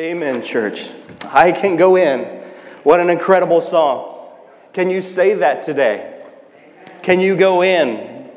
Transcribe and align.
Amen, 0.00 0.42
church. 0.42 0.90
I 1.26 1.52
can 1.52 1.76
go 1.76 1.96
in. 1.96 2.20
What 2.84 3.00
an 3.00 3.10
incredible 3.10 3.60
song. 3.60 4.30
Can 4.72 4.88
you 4.88 5.02
say 5.02 5.34
that 5.34 5.62
today? 5.62 6.24
Can 7.02 7.20
you 7.20 7.36
go 7.36 7.62
in? 7.62 8.30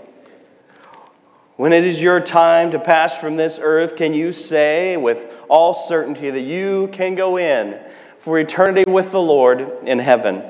When 1.55 1.71
it 1.71 1.85
is 1.85 2.01
your 2.01 2.19
time 2.19 2.71
to 2.71 2.79
pass 2.79 3.17
from 3.17 3.37
this 3.37 3.59
earth, 3.61 3.95
can 3.95 4.13
you 4.13 4.33
say 4.33 4.97
with 4.97 5.33
all 5.47 5.73
certainty 5.73 6.29
that 6.29 6.41
you 6.41 6.89
can 6.91 7.15
go 7.15 7.37
in 7.37 7.79
for 8.19 8.37
eternity 8.37 8.83
with 8.85 9.13
the 9.13 9.21
Lord 9.21 9.61
in 9.85 9.99
heaven? 9.99 10.43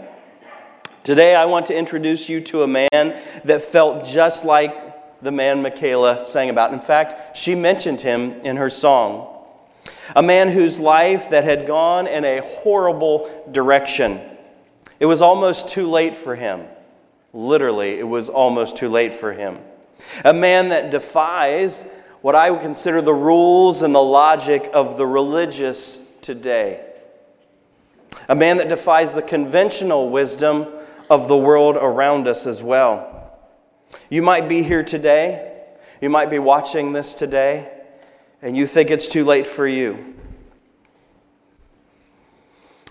Today, 1.04 1.36
I 1.36 1.46
want 1.46 1.68
to 1.68 1.76
introduce 1.78 2.28
you 2.28 2.42
to 2.42 2.64
a 2.64 2.68
man 2.68 3.22
that 3.44 3.62
felt 3.62 4.08
just 4.08 4.46
like 4.46 5.22
the 5.22 5.32
man 5.32 5.62
Michaela 5.62 6.24
sang 6.24 6.50
about. 6.50 6.74
In 6.74 6.80
fact, 6.80 7.38
she 7.38 7.54
mentioned 7.54 8.02
him 8.02 8.42
in 8.42 8.58
her 8.58 8.72
song. 8.72 9.33
A 10.16 10.22
man 10.22 10.50
whose 10.50 10.80
life 10.80 11.30
that 11.30 11.44
had 11.44 11.66
gone 11.66 12.08
in 12.08 12.24
a 12.24 12.42
horrible 12.42 13.48
direction. 13.52 14.22
It 15.00 15.06
was 15.06 15.22
almost 15.22 15.68
too 15.68 15.90
late 15.90 16.16
for 16.16 16.36
him. 16.36 16.66
Literally, 17.34 17.98
it 17.98 18.08
was 18.08 18.30
almost 18.30 18.76
too 18.76 18.90
late 18.90 19.14
for 19.14 19.34
him. 19.34 19.58
A 20.24 20.34
man 20.34 20.70
that 20.70 20.92
defies 20.92 21.84
what 22.22 22.36
I 22.36 22.52
would 22.52 22.62
consider 22.62 23.02
the 23.02 23.14
rules 23.14 23.82
and 23.82 23.94
the 23.94 24.02
logic 24.02 24.70
of 24.74 24.98
the 24.98 25.08
religious 25.08 26.00
today. 26.22 26.86
A 28.30 28.36
man 28.36 28.58
that 28.58 28.70
defies 28.70 29.14
the 29.14 29.22
conventional 29.22 30.10
wisdom 30.10 30.68
of 31.10 31.28
the 31.28 31.38
world 31.38 31.76
around 31.76 32.28
us 32.28 32.46
as 32.46 32.62
well. 32.62 33.40
You 34.10 34.22
might 34.22 34.48
be 34.48 34.62
here 34.64 34.84
today. 34.84 35.64
You 36.02 36.10
might 36.10 36.30
be 36.30 36.40
watching 36.40 36.94
this 36.94 37.14
today 37.14 37.83
and 38.44 38.58
you 38.58 38.68
think 38.68 38.92
it's 38.92 39.08
too 39.08 39.24
late 39.24 39.48
for 39.48 39.66
you. 39.66 40.14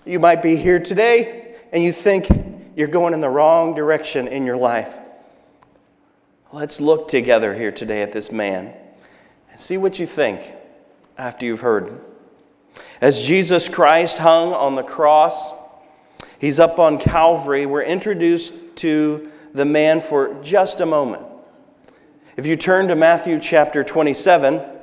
You 0.03 0.19
might 0.19 0.41
be 0.41 0.55
here 0.55 0.79
today 0.79 1.55
and 1.71 1.83
you 1.83 1.93
think 1.93 2.27
you're 2.75 2.87
going 2.87 3.13
in 3.13 3.21
the 3.21 3.29
wrong 3.29 3.75
direction 3.75 4.27
in 4.27 4.47
your 4.47 4.57
life. 4.57 4.97
Let's 6.51 6.81
look 6.81 7.07
together 7.07 7.53
here 7.53 7.71
today 7.71 8.01
at 8.01 8.11
this 8.11 8.31
man 8.31 8.73
and 9.51 9.59
see 9.59 9.77
what 9.77 9.99
you 9.99 10.07
think 10.07 10.55
after 11.19 11.45
you've 11.45 11.61
heard. 11.61 12.01
As 12.99 13.21
Jesus 13.21 13.69
Christ 13.69 14.17
hung 14.17 14.53
on 14.53 14.73
the 14.73 14.83
cross, 14.83 15.53
he's 16.39 16.59
up 16.59 16.79
on 16.79 16.97
Calvary, 16.97 17.67
we're 17.67 17.83
introduced 17.83 18.55
to 18.77 19.31
the 19.53 19.65
man 19.65 20.01
for 20.01 20.33
just 20.41 20.81
a 20.81 20.85
moment. 20.85 21.23
If 22.37 22.47
you 22.47 22.55
turn 22.55 22.87
to 22.87 22.95
Matthew 22.95 23.37
chapter 23.37 23.83
27, 23.83 24.73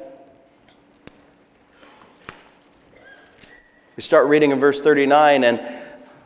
We 4.01 4.03
start 4.03 4.29
reading 4.29 4.51
in 4.51 4.59
verse 4.59 4.81
39, 4.81 5.45
and 5.45 5.61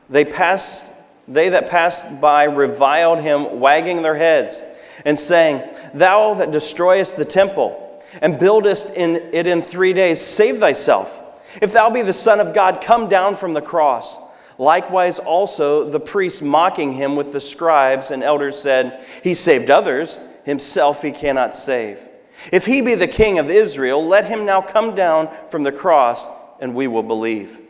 they 0.08 0.24
passed, 0.24 0.92
they 1.26 1.48
that 1.48 1.68
passed 1.68 2.20
by 2.20 2.44
reviled 2.44 3.18
him, 3.18 3.58
wagging 3.58 4.00
their 4.00 4.14
heads, 4.14 4.62
and 5.04 5.18
saying, 5.18 5.60
Thou 5.92 6.34
that 6.34 6.52
destroyest 6.52 7.16
the 7.16 7.24
temple, 7.24 8.00
and 8.22 8.38
buildest 8.38 8.90
in 8.90 9.16
it 9.34 9.48
in 9.48 9.60
three 9.60 9.92
days, 9.92 10.20
save 10.20 10.60
thyself. 10.60 11.20
If 11.60 11.72
thou 11.72 11.90
be 11.90 12.02
the 12.02 12.12
Son 12.12 12.38
of 12.38 12.54
God, 12.54 12.80
come 12.80 13.08
down 13.08 13.34
from 13.34 13.52
the 13.52 13.60
cross. 13.60 14.18
Likewise, 14.56 15.18
also 15.18 15.90
the 15.90 15.98
priests 15.98 16.42
mocking 16.42 16.92
him 16.92 17.16
with 17.16 17.32
the 17.32 17.40
scribes 17.40 18.12
and 18.12 18.22
elders 18.22 18.56
said, 18.56 19.04
He 19.24 19.34
saved 19.34 19.72
others, 19.72 20.20
himself 20.44 21.02
he 21.02 21.10
cannot 21.10 21.56
save. 21.56 22.08
If 22.52 22.66
he 22.66 22.82
be 22.82 22.94
the 22.94 23.08
king 23.08 23.40
of 23.40 23.50
Israel, 23.50 24.06
let 24.06 24.26
him 24.26 24.44
now 24.44 24.62
come 24.62 24.94
down 24.94 25.28
from 25.48 25.64
the 25.64 25.72
cross, 25.72 26.28
and 26.60 26.72
we 26.72 26.86
will 26.86 27.02
believe. 27.02 27.62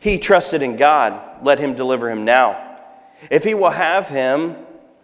He 0.00 0.18
trusted 0.18 0.62
in 0.62 0.76
God. 0.76 1.44
Let 1.44 1.60
him 1.60 1.74
deliver 1.74 2.10
him 2.10 2.24
now. 2.24 2.78
If 3.30 3.44
he 3.44 3.54
will 3.54 3.70
have 3.70 4.08
him, 4.08 4.56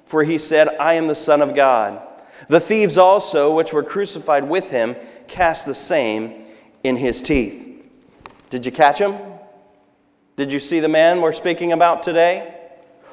for 0.06 0.24
he 0.24 0.38
said, 0.38 0.68
I 0.80 0.94
am 0.94 1.06
the 1.06 1.14
Son 1.14 1.42
of 1.42 1.54
God. 1.54 2.02
The 2.48 2.60
thieves 2.60 2.96
also, 2.96 3.54
which 3.54 3.72
were 3.72 3.82
crucified 3.82 4.48
with 4.48 4.70
him, 4.70 4.96
cast 5.28 5.66
the 5.66 5.74
same 5.74 6.46
in 6.82 6.96
his 6.96 7.22
teeth. 7.22 7.62
Did 8.50 8.64
you 8.64 8.72
catch 8.72 8.98
him? 8.98 9.16
Did 10.36 10.52
you 10.52 10.60
see 10.60 10.80
the 10.80 10.88
man 10.88 11.20
we're 11.20 11.32
speaking 11.32 11.72
about 11.72 12.02
today? 12.02 12.54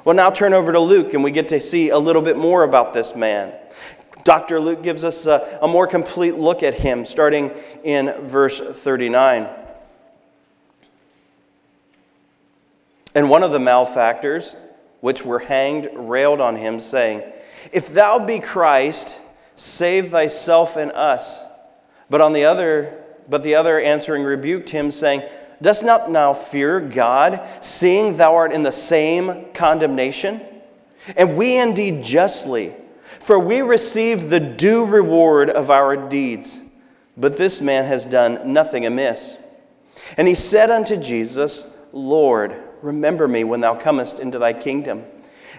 Well, 0.06 0.16
now 0.16 0.30
turn 0.30 0.54
over 0.54 0.72
to 0.72 0.80
Luke 0.80 1.14
and 1.14 1.24
we 1.24 1.32
get 1.32 1.50
to 1.50 1.60
see 1.60 1.90
a 1.90 1.98
little 1.98 2.22
bit 2.22 2.38
more 2.38 2.64
about 2.64 2.94
this 2.94 3.16
man. 3.16 3.54
Dr. 4.24 4.60
Luke 4.60 4.84
gives 4.84 5.04
us 5.04 5.26
a, 5.26 5.60
a 5.62 5.68
more 5.68 5.88
complete 5.88 6.36
look 6.36 6.64
at 6.64 6.76
him, 6.76 7.04
starting 7.04 7.52
in 7.84 8.28
verse 8.28 8.60
39. 8.60 9.50
And 13.16 13.30
one 13.30 13.44
of 13.44 13.52
the 13.52 13.60
malefactors, 13.60 14.56
which 15.02 15.24
were 15.24 15.40
hanged, 15.40 15.90
railed 15.94 16.42
on 16.42 16.56
him, 16.56 16.80
saying, 16.80 17.24
If 17.72 17.90
thou 17.90 18.20
be 18.20 18.40
Christ, 18.40 19.20
save 19.56 20.10
thyself 20.10 20.78
and 20.78 20.92
us. 20.92 21.44
But 22.10 22.22
on 22.22 22.34
the 22.34 22.46
other, 22.46 23.04
but 23.30 23.44
the 23.44 23.56
other 23.56 23.80
answering 23.80 24.24
rebuked 24.24 24.70
him, 24.70 24.92
saying, 24.92 25.24
Dost 25.62 25.84
not 25.84 26.12
now 26.12 26.34
fear 26.34 26.80
God, 26.80 27.48
seeing 27.62 28.14
thou 28.14 28.36
art 28.36 28.52
in 28.52 28.64
the 28.64 28.72
same 28.72 29.46
condemnation? 29.54 30.42
And 31.16 31.38
we 31.38 31.58
indeed 31.58 32.04
justly, 32.04 32.74
for 33.20 33.40
we 33.40 33.62
receive 33.62 34.30
the 34.30 34.40
due 34.40 34.86
reward 34.86 35.50
of 35.50 35.70
our 35.70 35.96
deeds. 35.96 36.62
But 37.16 37.38
this 37.38 37.62
man 37.62 37.86
has 37.86 38.06
done 38.06 38.52
nothing 38.52 38.86
amiss. 38.86 39.38
And 40.18 40.28
he 40.28 40.34
said 40.34 40.72
unto 40.72 40.98
Jesus, 40.98 41.68
Lord, 41.92 42.60
Remember 42.84 43.30
me 43.30 43.46
when 43.46 43.62
thou 43.62 43.76
comest 43.76 44.20
into 44.20 44.38
thy 44.38 44.52
kingdom. 44.52 45.06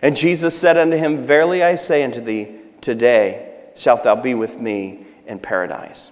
And 0.03 0.15
Jesus 0.15 0.57
said 0.57 0.77
unto 0.77 0.99
him, 0.99 1.17
Verily 1.17 1.63
I 1.63 1.75
say 1.75 2.05
unto 2.05 2.21
thee, 2.21 2.57
today 2.83 3.55
shalt 3.75 4.05
thou 4.05 4.15
be 4.15 4.35
with 4.35 4.61
me 4.61 5.07
in 5.27 5.39
paradise. 5.39 6.11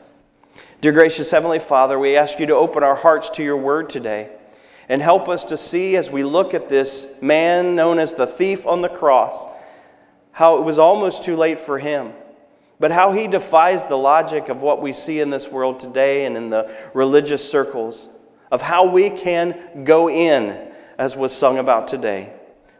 Dear 0.80 0.92
gracious 0.92 1.30
Heavenly 1.30 1.58
Father, 1.58 1.98
we 1.98 2.16
ask 2.16 2.40
you 2.40 2.46
to 2.46 2.54
open 2.54 2.82
our 2.82 2.94
hearts 2.94 3.28
to 3.30 3.44
your 3.44 3.58
word 3.58 3.90
today 3.90 4.30
and 4.88 5.02
help 5.02 5.28
us 5.28 5.44
to 5.44 5.56
see 5.58 5.96
as 5.96 6.10
we 6.10 6.24
look 6.24 6.54
at 6.54 6.70
this 6.70 7.12
man 7.20 7.76
known 7.76 7.98
as 7.98 8.14
the 8.14 8.26
thief 8.26 8.66
on 8.66 8.80
the 8.80 8.88
cross, 8.88 9.44
how 10.32 10.56
it 10.56 10.62
was 10.62 10.78
almost 10.78 11.24
too 11.24 11.36
late 11.36 11.60
for 11.60 11.78
him, 11.78 12.12
but 12.80 12.90
how 12.90 13.12
he 13.12 13.28
defies 13.28 13.84
the 13.84 13.98
logic 13.98 14.48
of 14.48 14.62
what 14.62 14.80
we 14.80 14.94
see 14.94 15.20
in 15.20 15.28
this 15.28 15.46
world 15.46 15.78
today 15.78 16.24
and 16.24 16.38
in 16.38 16.48
the 16.48 16.74
religious 16.94 17.46
circles, 17.48 18.08
of 18.50 18.62
how 18.62 18.86
we 18.86 19.10
can 19.10 19.84
go 19.84 20.08
in 20.08 20.71
as 21.02 21.16
was 21.16 21.36
sung 21.36 21.58
about 21.58 21.88
today. 21.88 22.32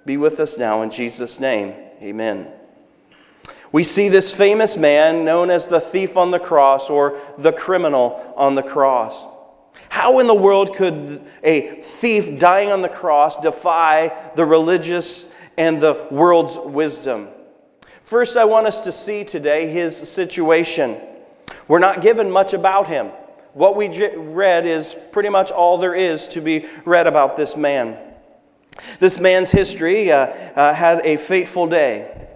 Be 0.06 0.16
with 0.16 0.38
us 0.38 0.56
now 0.56 0.82
in 0.82 0.90
Jesus' 0.90 1.40
name. 1.40 1.74
Amen. 2.00 2.52
We 3.72 3.82
see 3.82 4.08
this 4.08 4.32
famous 4.32 4.76
man 4.76 5.24
known 5.24 5.50
as 5.50 5.66
the 5.66 5.80
thief 5.80 6.16
on 6.16 6.30
the 6.30 6.38
cross 6.38 6.88
or 6.88 7.18
the 7.36 7.52
criminal 7.52 8.32
on 8.36 8.54
the 8.54 8.62
cross. 8.62 9.26
How 9.88 10.20
in 10.20 10.28
the 10.28 10.36
world 10.36 10.76
could 10.76 11.26
a 11.42 11.80
thief 11.80 12.38
dying 12.38 12.70
on 12.70 12.80
the 12.80 12.88
cross 12.88 13.38
defy 13.38 14.16
the 14.36 14.44
religious 14.44 15.26
and 15.58 15.82
the 15.82 16.06
world's 16.12 16.56
wisdom? 16.56 17.26
First, 18.02 18.36
I 18.36 18.44
want 18.44 18.68
us 18.68 18.78
to 18.80 18.92
see 18.92 19.24
today 19.24 19.68
his 19.68 19.96
situation. 19.96 21.00
We're 21.66 21.80
not 21.80 22.02
given 22.02 22.30
much 22.30 22.54
about 22.54 22.86
him. 22.86 23.08
What 23.52 23.74
we 23.76 23.88
read 24.16 24.64
is 24.64 24.96
pretty 25.10 25.28
much 25.28 25.50
all 25.50 25.76
there 25.76 25.96
is 25.96 26.28
to 26.28 26.40
be 26.40 26.66
read 26.84 27.08
about 27.08 27.36
this 27.36 27.56
man. 27.56 28.11
This 28.98 29.18
man's 29.18 29.50
history 29.50 30.10
uh, 30.10 30.26
uh, 30.26 30.74
had 30.74 31.00
a 31.04 31.16
fateful 31.16 31.66
day. 31.66 32.28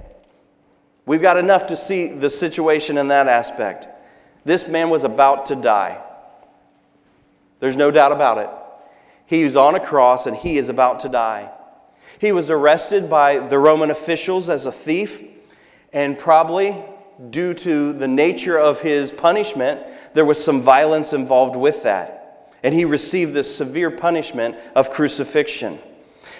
We've 1.06 1.22
got 1.22 1.36
enough 1.36 1.66
to 1.68 1.76
see 1.76 2.08
the 2.08 2.28
situation 2.30 2.98
in 2.98 3.08
that 3.08 3.28
aspect. 3.28 3.86
This 4.44 4.66
man 4.66 4.90
was 4.90 5.04
about 5.04 5.46
to 5.46 5.56
die. 5.56 6.02
There's 7.60 7.76
no 7.76 7.90
doubt 7.90 8.12
about 8.12 8.38
it. 8.38 8.50
He 9.26 9.44
was 9.44 9.56
on 9.56 9.74
a 9.74 9.80
cross 9.80 10.26
and 10.26 10.36
he 10.36 10.58
is 10.58 10.68
about 10.68 11.00
to 11.00 11.08
die. 11.08 11.50
He 12.18 12.32
was 12.32 12.50
arrested 12.50 13.10
by 13.10 13.38
the 13.38 13.58
Roman 13.58 13.90
officials 13.90 14.48
as 14.48 14.66
a 14.66 14.72
thief, 14.72 15.22
and 15.92 16.18
probably 16.18 16.82
due 17.30 17.54
to 17.54 17.92
the 17.92 18.08
nature 18.08 18.58
of 18.58 18.80
his 18.80 19.10
punishment, 19.10 19.80
there 20.14 20.24
was 20.24 20.42
some 20.42 20.60
violence 20.60 21.12
involved 21.12 21.56
with 21.56 21.82
that. 21.82 22.52
And 22.62 22.74
he 22.74 22.84
received 22.84 23.32
this 23.32 23.54
severe 23.54 23.90
punishment 23.90 24.56
of 24.74 24.90
crucifixion. 24.90 25.78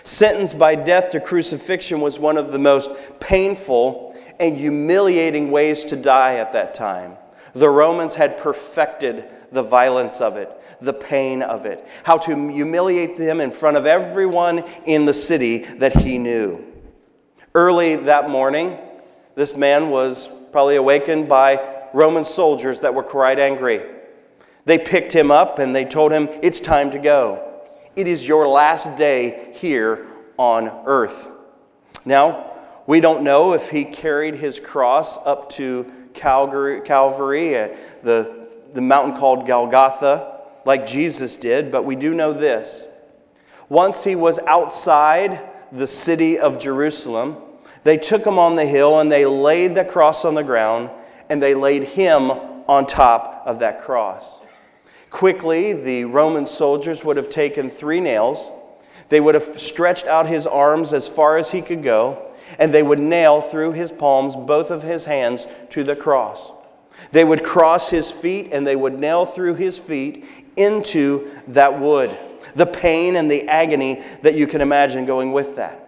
Sentenced 0.07 0.57
by 0.57 0.77
death 0.77 1.11
to 1.11 1.21
crucifixion 1.21 2.01
was 2.01 2.17
one 2.17 2.39
of 2.39 2.53
the 2.53 2.61
most 2.61 2.93
painful 3.19 4.17
and 4.39 4.57
humiliating 4.57 5.51
ways 5.51 5.83
to 5.83 5.97
die 5.97 6.37
at 6.37 6.53
that 6.53 6.75
time. 6.75 7.17
The 7.55 7.69
Romans 7.69 8.15
had 8.15 8.39
perfected 8.39 9.29
the 9.51 9.65
violence 9.65 10.21
of 10.21 10.37
it, 10.37 10.49
the 10.81 10.93
pain 10.93 11.43
of 11.43 11.67
it, 11.67 11.85
how 12.05 12.19
to 12.19 12.49
humiliate 12.49 13.17
them 13.17 13.41
in 13.41 13.51
front 13.51 13.77
of 13.77 13.85
everyone 13.85 14.61
in 14.85 15.07
the 15.07 15.13
city 15.13 15.59
that 15.79 15.97
he 15.97 16.19
knew. 16.19 16.65
Early 17.53 17.97
that 17.97 18.31
morning, 18.31 18.79
this 19.35 19.57
man 19.57 19.91
was 19.91 20.31
probably 20.53 20.77
awakened 20.77 21.29
by 21.29 21.89
Roman 21.93 22.23
soldiers 22.25 22.81
that 22.83 22.95
were 22.95 23.03
quite 23.03 23.41
angry. 23.41 23.83
They 24.67 24.79
picked 24.79 25.13
him 25.13 25.33
up 25.33 25.59
and 25.59 25.75
they 25.75 25.85
told 25.85 26.13
him, 26.13 26.29
It's 26.43 26.61
time 26.61 26.93
to 26.93 27.01
go. 27.01 27.46
It 27.97 28.07
is 28.07 28.29
your 28.29 28.47
last 28.47 28.95
day 28.95 29.53
here 29.55 30.07
on 30.37 30.69
earth. 30.85 31.29
Now, 32.05 32.53
we 32.87 33.01
don't 33.01 33.23
know 33.23 33.55
if 33.55 33.71
he 33.71 33.85
carried 33.85 34.35
his 34.35 34.61
cross 34.61 35.17
up 35.25 35.49
to 35.53 35.91
Calvary, 36.13 36.83
Calvary 36.83 37.57
at 37.57 38.05
the, 38.05 38.49
the 38.75 38.83
mountain 38.83 39.17
called 39.17 39.47
Golgotha, 39.47 40.43
like 40.67 40.87
Jesus 40.87 41.39
did, 41.39 41.71
but 41.71 41.85
we 41.85 41.97
do 41.97 42.13
know 42.13 42.35
this. 42.35 42.87
Once 43.71 44.05
he 44.05 44.15
was 44.15 44.39
outside 44.41 45.41
the 45.73 45.87
city 45.87 46.39
of 46.39 46.59
Jerusalem, 46.59 47.39
they 47.83 47.97
took 47.97 48.27
him 48.27 48.39
on 48.39 48.57
the 48.57 48.67
hill 48.67 49.01
and 49.01 49.11
they 49.11 49.25
laid 49.25 49.75
the 49.75 49.85
cross 49.85 50.25
on 50.25 50.35
the 50.35 50.43
ground 50.43 50.91
and 51.31 51.43
they 51.43 51.55
laid 51.55 51.85
him 51.85 52.31
on 52.69 52.87
top 52.87 53.43
of 53.47 53.61
that 53.61 53.81
cross. 53.81 54.41
Quickly, 55.11 55.73
the 55.73 56.05
Roman 56.05 56.47
soldiers 56.47 57.05
would 57.05 57.17
have 57.17 57.29
taken 57.29 57.71
three 57.71 58.01
nails. 58.01 58.51
They 59.09 59.21
would 59.21 59.35
have 59.35 59.45
stretched 59.45 60.07
out 60.07 60.27
his 60.27 60.47
arms 60.47 60.93
as 60.93 61.09
far 61.09 61.37
as 61.37 61.51
he 61.51 61.63
could 61.63 61.83
go, 61.83 62.33
and 62.59 62.73
they 62.73 62.83
would 62.83 62.99
nail 62.99 63.41
through 63.41 63.73
his 63.73 63.93
palms 63.93 64.35
both 64.35 64.71
of 64.71 64.83
his 64.83 65.05
hands 65.05 65.47
to 65.71 65.85
the 65.85 65.97
cross. 65.97 66.53
They 67.13 67.25
would 67.25 67.45
cross 67.45 67.89
his 67.89 68.11
feet 68.11 68.51
and 68.53 68.67
they 68.67 68.77
would 68.77 68.99
nail 68.99 69.27
through 69.27 69.55
his 69.55 69.79
feet 69.79 70.25
into 70.57 71.31
that 71.49 71.79
wood. 71.79 72.17
The 72.55 72.67
pain 72.67 73.17
and 73.17 73.31
the 73.31 73.49
agony 73.49 74.03
that 74.23 74.35
you 74.35 74.47
can 74.47 74.61
imagine 74.61 75.07
going 75.07 75.33
with 75.33 75.57
that. 75.57 75.86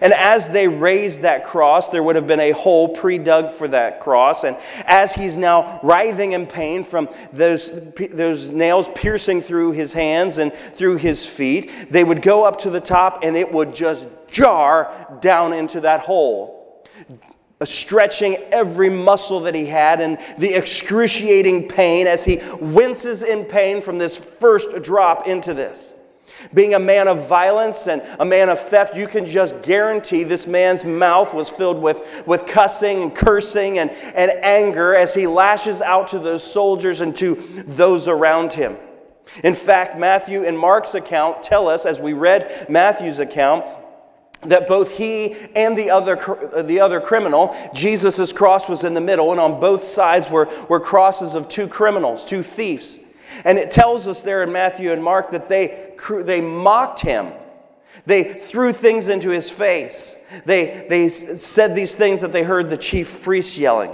And 0.00 0.12
as 0.12 0.50
they 0.50 0.68
raised 0.68 1.22
that 1.22 1.44
cross, 1.44 1.88
there 1.88 2.02
would 2.02 2.16
have 2.16 2.26
been 2.26 2.40
a 2.40 2.52
hole 2.52 2.88
pre 2.88 3.18
dug 3.18 3.50
for 3.50 3.68
that 3.68 4.00
cross. 4.00 4.44
And 4.44 4.56
as 4.84 5.12
he's 5.12 5.36
now 5.36 5.80
writhing 5.82 6.32
in 6.32 6.46
pain 6.46 6.84
from 6.84 7.08
those, 7.32 7.70
those 8.10 8.50
nails 8.50 8.90
piercing 8.94 9.40
through 9.40 9.72
his 9.72 9.92
hands 9.92 10.38
and 10.38 10.52
through 10.74 10.96
his 10.96 11.26
feet, 11.26 11.90
they 11.90 12.04
would 12.04 12.22
go 12.22 12.44
up 12.44 12.58
to 12.60 12.70
the 12.70 12.80
top 12.80 13.20
and 13.22 13.36
it 13.36 13.50
would 13.50 13.74
just 13.74 14.08
jar 14.30 15.18
down 15.20 15.52
into 15.52 15.80
that 15.80 16.00
hole, 16.00 16.84
stretching 17.64 18.36
every 18.52 18.90
muscle 18.90 19.40
that 19.40 19.54
he 19.54 19.66
had 19.66 20.00
and 20.00 20.18
the 20.38 20.54
excruciating 20.54 21.66
pain 21.66 22.06
as 22.06 22.24
he 22.24 22.40
winces 22.60 23.22
in 23.22 23.44
pain 23.44 23.80
from 23.80 23.98
this 23.98 24.16
first 24.16 24.82
drop 24.82 25.26
into 25.26 25.54
this. 25.54 25.94
Being 26.54 26.74
a 26.74 26.78
man 26.78 27.08
of 27.08 27.26
violence 27.26 27.88
and 27.88 28.02
a 28.18 28.24
man 28.24 28.48
of 28.48 28.58
theft, 28.58 28.96
you 28.96 29.06
can 29.06 29.26
just 29.26 29.60
guarantee 29.62 30.22
this 30.24 30.46
man's 30.46 30.84
mouth 30.84 31.34
was 31.34 31.50
filled 31.50 31.80
with, 31.80 32.00
with 32.26 32.46
cussing 32.46 33.02
and 33.02 33.14
cursing 33.14 33.78
and, 33.78 33.90
and 33.90 34.32
anger 34.42 34.94
as 34.94 35.14
he 35.14 35.26
lashes 35.26 35.80
out 35.80 36.08
to 36.08 36.18
those 36.18 36.42
soldiers 36.42 37.00
and 37.00 37.16
to 37.16 37.34
those 37.66 38.08
around 38.08 38.52
him. 38.52 38.76
In 39.44 39.54
fact, 39.54 39.98
Matthew 39.98 40.44
and 40.44 40.58
Mark's 40.58 40.94
account 40.94 41.42
tell 41.42 41.68
us, 41.68 41.84
as 41.84 42.00
we 42.00 42.12
read 42.12 42.66
Matthew's 42.70 43.18
account, 43.18 43.64
that 44.42 44.68
both 44.68 44.96
he 44.96 45.34
and 45.56 45.76
the 45.76 45.90
other, 45.90 46.16
the 46.62 46.80
other 46.80 47.00
criminal, 47.00 47.54
Jesus' 47.74 48.32
cross 48.32 48.68
was 48.68 48.84
in 48.84 48.94
the 48.94 49.00
middle, 49.00 49.32
and 49.32 49.40
on 49.40 49.58
both 49.58 49.82
sides 49.82 50.30
were, 50.30 50.48
were 50.68 50.80
crosses 50.80 51.34
of 51.34 51.48
two 51.48 51.66
criminals, 51.66 52.24
two 52.24 52.42
thieves. 52.42 52.98
And 53.44 53.58
it 53.58 53.70
tells 53.70 54.08
us 54.08 54.22
there 54.22 54.42
in 54.42 54.52
Matthew 54.52 54.92
and 54.92 55.02
Mark 55.02 55.30
that 55.30 55.48
they, 55.48 55.92
they 56.22 56.40
mocked 56.40 57.00
him. 57.00 57.32
They 58.06 58.24
threw 58.34 58.72
things 58.72 59.08
into 59.08 59.30
his 59.30 59.50
face. 59.50 60.14
They, 60.44 60.86
they 60.88 61.08
said 61.08 61.74
these 61.74 61.94
things 61.94 62.20
that 62.20 62.32
they 62.32 62.42
heard 62.42 62.70
the 62.70 62.76
chief 62.76 63.22
priest 63.22 63.58
yelling. 63.58 63.92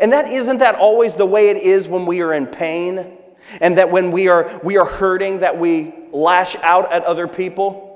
And 0.00 0.12
that 0.12 0.30
isn't 0.30 0.58
that 0.58 0.74
always 0.74 1.14
the 1.14 1.26
way 1.26 1.48
it 1.48 1.56
is 1.56 1.88
when 1.88 2.04
we 2.04 2.20
are 2.20 2.34
in 2.34 2.46
pain 2.46 3.16
and 3.60 3.78
that 3.78 3.90
when 3.90 4.12
we 4.12 4.28
are, 4.28 4.60
we 4.62 4.76
are 4.76 4.84
hurting 4.84 5.38
that 5.40 5.58
we 5.58 5.94
lash 6.12 6.56
out 6.56 6.92
at 6.92 7.04
other 7.04 7.26
people? 7.26 7.88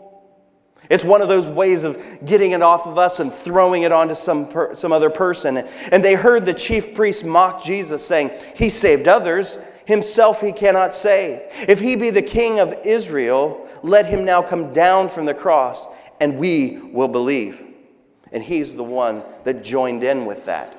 It's 0.91 1.05
one 1.05 1.23
of 1.23 1.29
those 1.29 1.49
ways 1.49 1.85
of 1.85 2.03
getting 2.25 2.53
it 2.53 2.63
off 2.63 2.87
of 2.87 2.99
us 2.99 3.21
and 3.21 3.33
throwing 3.33 3.83
it 3.83 3.93
onto 3.93 4.15
some, 4.15 4.49
per, 4.49 4.75
some 4.75 4.93
other 4.93 5.11
person. 5.11 5.59
And 5.91 6.05
they 6.05 6.15
heard 6.15 6.45
the 6.45 6.55
chief 6.55 6.95
priest 6.95 7.25
mock 7.25 7.65
Jesus, 7.65 8.07
saying, 8.07 8.31
He 8.55 8.69
saved 8.69 9.09
others, 9.09 9.59
himself 9.85 10.41
he 10.41 10.53
cannot 10.53 10.95
save. 10.95 11.43
If 11.69 11.81
he 11.81 11.97
be 11.97 12.11
the 12.11 12.23
king 12.23 12.61
of 12.61 12.75
Israel, 12.85 13.69
let 13.83 14.07
him 14.07 14.25
now 14.25 14.43
come 14.43 14.73
down 14.73 15.09
from 15.09 15.25
the 15.25 15.35
cross, 15.35 15.87
and 16.21 16.39
we 16.39 16.79
will 16.79 17.09
believe. 17.09 17.63
And 18.33 18.43
he's 18.43 18.75
the 18.75 18.85
one 18.85 19.23
that 19.45 19.63
joined 19.63 20.05
in 20.05 20.25
with 20.25 20.47
that. 20.47 20.79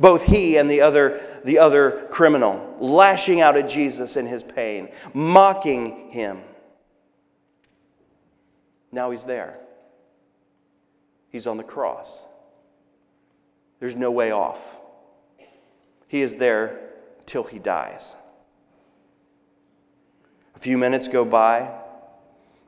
Both 0.00 0.22
he 0.22 0.56
and 0.56 0.70
the 0.70 0.80
other, 0.80 1.40
the 1.44 1.58
other 1.58 2.06
criminal, 2.10 2.76
lashing 2.80 3.40
out 3.40 3.56
at 3.56 3.68
Jesus 3.68 4.16
in 4.16 4.26
his 4.26 4.42
pain, 4.42 4.90
mocking 5.14 6.10
him. 6.10 6.42
Now 8.92 9.10
he's 9.10 9.24
there. 9.24 9.58
He's 11.30 11.46
on 11.46 11.56
the 11.56 11.64
cross. 11.64 12.24
There's 13.80 13.96
no 13.96 14.10
way 14.10 14.30
off. 14.30 14.76
He 16.08 16.22
is 16.22 16.36
there 16.36 16.80
till 17.26 17.42
he 17.42 17.58
dies. 17.58 18.14
A 20.56 20.58
few 20.58 20.76
minutes 20.76 21.06
go 21.06 21.24
by, 21.24 21.70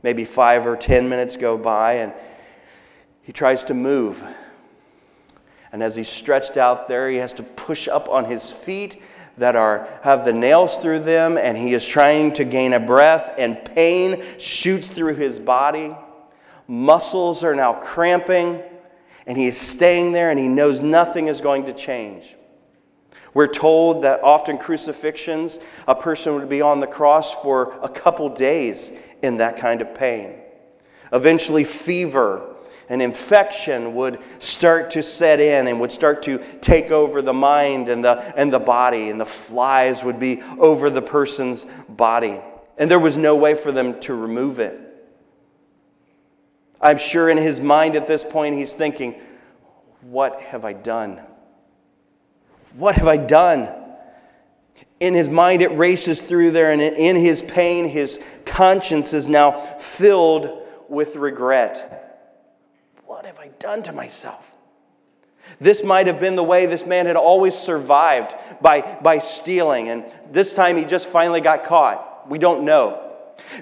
maybe 0.03 0.25
five 0.25 0.67
or 0.67 0.77
ten 0.77 1.09
minutes 1.09 1.37
go 1.37 1.59
by, 1.59 1.95
and 1.95 2.13
he 3.23 3.33
tries 3.33 3.65
to 3.65 3.75
move. 3.75 4.25
And 5.73 5.83
as 5.83 5.97
he's 5.97 6.09
stretched 6.09 6.57
out 6.57 6.87
there, 6.87 7.11
he 7.11 7.17
has 7.17 7.33
to 7.35 7.43
push 7.43 7.89
up 7.89 8.09
on 8.09 8.25
his 8.25 8.53
feet 8.53 9.03
that 9.39 9.57
are 9.57 9.89
have 10.03 10.25
the 10.25 10.33
nails 10.33 10.79
through 10.79 11.01
them 11.01 11.39
and 11.39 11.57
he 11.57 11.73
is 11.73 11.87
trying 11.87 12.33
to 12.33 12.45
gain 12.45 12.73
a 12.73 12.81
breath 12.81 13.33
and 13.39 13.65
pain 13.65 14.25
shoots 14.37 14.89
through 14.89 15.15
his 15.15 15.39
body 15.39 15.95
Muscles 16.69 17.43
are 17.45 17.55
now 17.55 17.73
cramping, 17.73 18.63
and 19.27 19.39
he 19.39 19.47
is 19.47 19.59
staying 19.59 20.13
there, 20.13 20.31
and 20.31 20.39
he 20.39 20.49
knows 20.49 20.81
nothing 20.81 21.27
is 21.27 21.41
going 21.41 21.65
to 21.65 21.73
change. 21.73 22.37
We're 23.35 23.47
told 23.47 24.03
that 24.03 24.23
often 24.23 24.59
crucifixions, 24.59 25.61
a 25.87 25.95
person 25.95 26.35
would 26.35 26.49
be 26.49 26.63
on 26.63 26.81
the 26.81 26.87
cross 26.87 27.35
for 27.35 27.79
a 27.83 27.89
couple 27.89 28.29
days 28.31 28.93
in 29.23 29.39
that 29.39 29.57
kind 29.57 29.81
of 29.81 29.95
pain. 29.95 30.35
Eventually, 31.13 31.65
fever 31.65 32.55
and 32.89 33.03
infection 33.03 33.95
would 33.95 34.19
start 34.39 34.91
to 34.91 35.03
set 35.03 35.41
in 35.41 35.67
and 35.67 35.81
would 35.81 35.93
start 35.93 36.23
to 36.23 36.39
take 36.61 36.91
over 36.91 37.21
the 37.21 37.35
mind 37.35 37.89
and 37.89 38.05
the, 38.05 38.19
and 38.37 38.53
the 38.53 38.59
body, 38.59 39.11
and 39.11 39.21
the 39.21 39.27
flies 39.27 40.03
would 40.03 40.19
be 40.19 40.43
over 40.59 40.89
the 40.89 41.03
person's 41.03 41.67
body. 41.89 42.41
And 42.79 42.91
there 42.91 42.99
was 42.99 43.17
no 43.17 43.37
way 43.37 43.55
for 43.55 43.73
them 43.73 44.01
to 44.01 44.15
remove 44.15 44.59
it. 44.59 44.81
I'm 46.81 46.99
sure 46.99 47.29
in 47.29 47.37
his 47.37 47.61
mind 47.61 47.97
at 47.97 48.07
this 48.07 48.25
point 48.25 48.57
he's 48.57 48.73
thinking, 48.73 49.21
What 50.01 50.41
have 50.41 50.65
I 50.65 50.73
done? 50.73 51.21
What 52.79 52.95
have 52.95 53.09
I 53.09 53.17
done? 53.17 53.69
In 55.01 55.13
his 55.13 55.29
mind, 55.29 55.63
it 55.63 55.77
races 55.77 56.23
through 56.23 56.53
there, 56.53 56.71
and 56.71 56.81
in 56.81 57.17
his 57.17 57.43
pain, 57.43 57.89
his 57.89 58.21
conscience 58.45 59.13
is 59.13 59.27
now 59.27 59.59
filled 59.79 60.63
with 60.89 61.17
regret. 61.17 62.31
What 63.05 63.27
have 63.27 63.41
I 63.41 63.49
done 63.59 63.83
to 63.83 63.93
myself? 63.93 64.55
This 65.59 65.83
might 65.83 66.07
have 66.07 66.21
been 66.21 66.37
the 66.37 66.45
way 66.45 66.67
this 66.67 66.87
man 66.87 67.07
had 67.07 67.17
always 67.17 67.57
survived 67.57 68.37
by, 68.61 68.99
by 69.03 69.19
stealing, 69.19 69.89
and 69.89 70.05
this 70.31 70.53
time 70.53 70.77
he 70.77 70.85
just 70.85 71.09
finally 71.09 71.41
got 71.41 71.65
caught. 71.65 72.31
We 72.31 72.39
don't 72.39 72.65
know. 72.65 73.13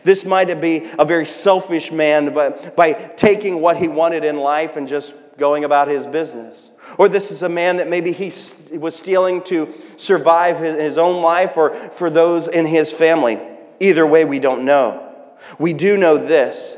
This 0.05 0.27
might 0.27 0.61
be 0.61 0.91
a 0.99 1.07
very 1.07 1.27
selfish 1.27 1.91
man 1.91 2.35
but 2.35 2.77
by 2.77 2.93
taking 2.93 3.61
what 3.61 3.79
he 3.79 3.89
wanted 3.89 4.25
in 4.25 4.37
life 4.37 4.77
and 4.77 4.87
just 4.87 5.15
going 5.39 5.65
about 5.65 5.89
his 5.89 6.07
business. 6.07 6.71
Or 6.99 7.09
this 7.09 7.31
is 7.31 7.43
a 7.43 7.49
man 7.49 7.77
that 7.77 7.89
maybe 7.89 8.13
he 8.13 8.33
was 8.77 8.97
stealing 8.97 9.43
to 9.45 9.73
survive 9.97 10.59
his 10.59 10.99
own 10.99 11.23
life 11.23 11.57
or 11.57 11.75
for 11.91 12.11
those 12.11 12.49
in 12.49 12.67
his 12.67 12.93
family. 12.93 13.41
Either 13.81 14.07
way, 14.07 14.25
we 14.25 14.39
don't 14.39 14.65
know. 14.65 15.13
We 15.59 15.73
do 15.73 15.97
know 15.97 16.17
this 16.17 16.77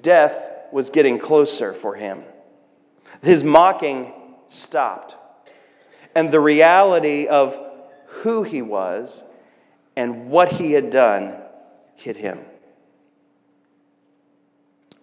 death 0.00 0.50
was 0.72 0.90
getting 0.90 1.18
closer 1.18 1.72
for 1.72 1.94
him. 1.94 2.22
His 3.22 3.42
mocking 3.42 4.12
stopped. 4.48 5.16
And 6.14 6.30
the 6.30 6.40
reality 6.40 7.26
of 7.26 7.58
who 8.06 8.42
he 8.42 8.62
was 8.62 9.24
and 9.96 10.30
what 10.30 10.50
he 10.50 10.72
had 10.72 10.90
done 10.90 11.36
hit 11.96 12.16
him. 12.16 12.40